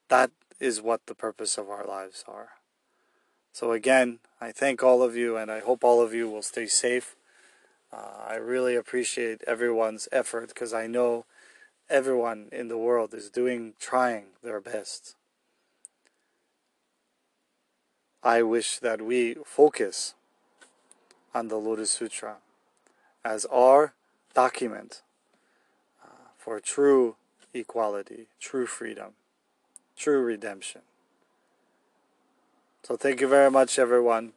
That 0.10 0.32
is 0.60 0.82
what 0.82 1.06
the 1.06 1.16
purpose 1.16 1.58
of 1.58 1.70
our 1.70 1.86
lives 1.86 2.26
are. 2.28 2.59
So 3.52 3.72
again, 3.72 4.20
I 4.40 4.52
thank 4.52 4.84
all 4.84 5.04
of 5.04 5.16
you 5.16 5.38
and 5.38 5.52
I 5.52 5.60
hope 5.60 5.84
all 5.84 6.02
of 6.02 6.14
you 6.14 6.30
will 6.30 6.42
stay 6.42 6.68
safe. 6.68 7.16
Uh, 7.92 8.26
I 8.28 8.36
really 8.36 8.76
appreciate 8.76 9.44
everyone's 9.48 10.08
effort 10.12 10.50
because 10.50 10.74
I 10.74 10.88
know 10.88 11.26
everyone 11.90 12.50
in 12.52 12.68
the 12.68 12.78
world 12.78 13.14
is 13.14 13.30
doing, 13.30 13.74
trying 13.80 14.26
their 14.44 14.62
best. 14.62 15.16
I 18.22 18.44
wish 18.44 18.80
that 18.80 19.02
we 19.02 19.36
focus 19.46 20.14
on 21.34 21.48
the 21.48 21.56
Lotus 21.56 21.92
Sutra 21.92 22.38
as 23.24 23.46
our 23.46 23.94
document 24.34 25.02
uh, 26.04 26.30
for 26.38 26.60
true 26.60 27.16
equality, 27.54 28.28
true 28.40 28.66
freedom, 28.66 29.14
true 29.96 30.22
redemption. 30.22 30.82
So 32.90 32.98
thank 32.98 33.22
you 33.22 33.28
very 33.28 33.52
much 33.52 33.78
everyone. 33.78 34.34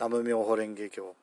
Namu 0.00 0.18
Myoho 0.20 0.58
Renge 0.58 0.90
Kyo. 0.90 1.14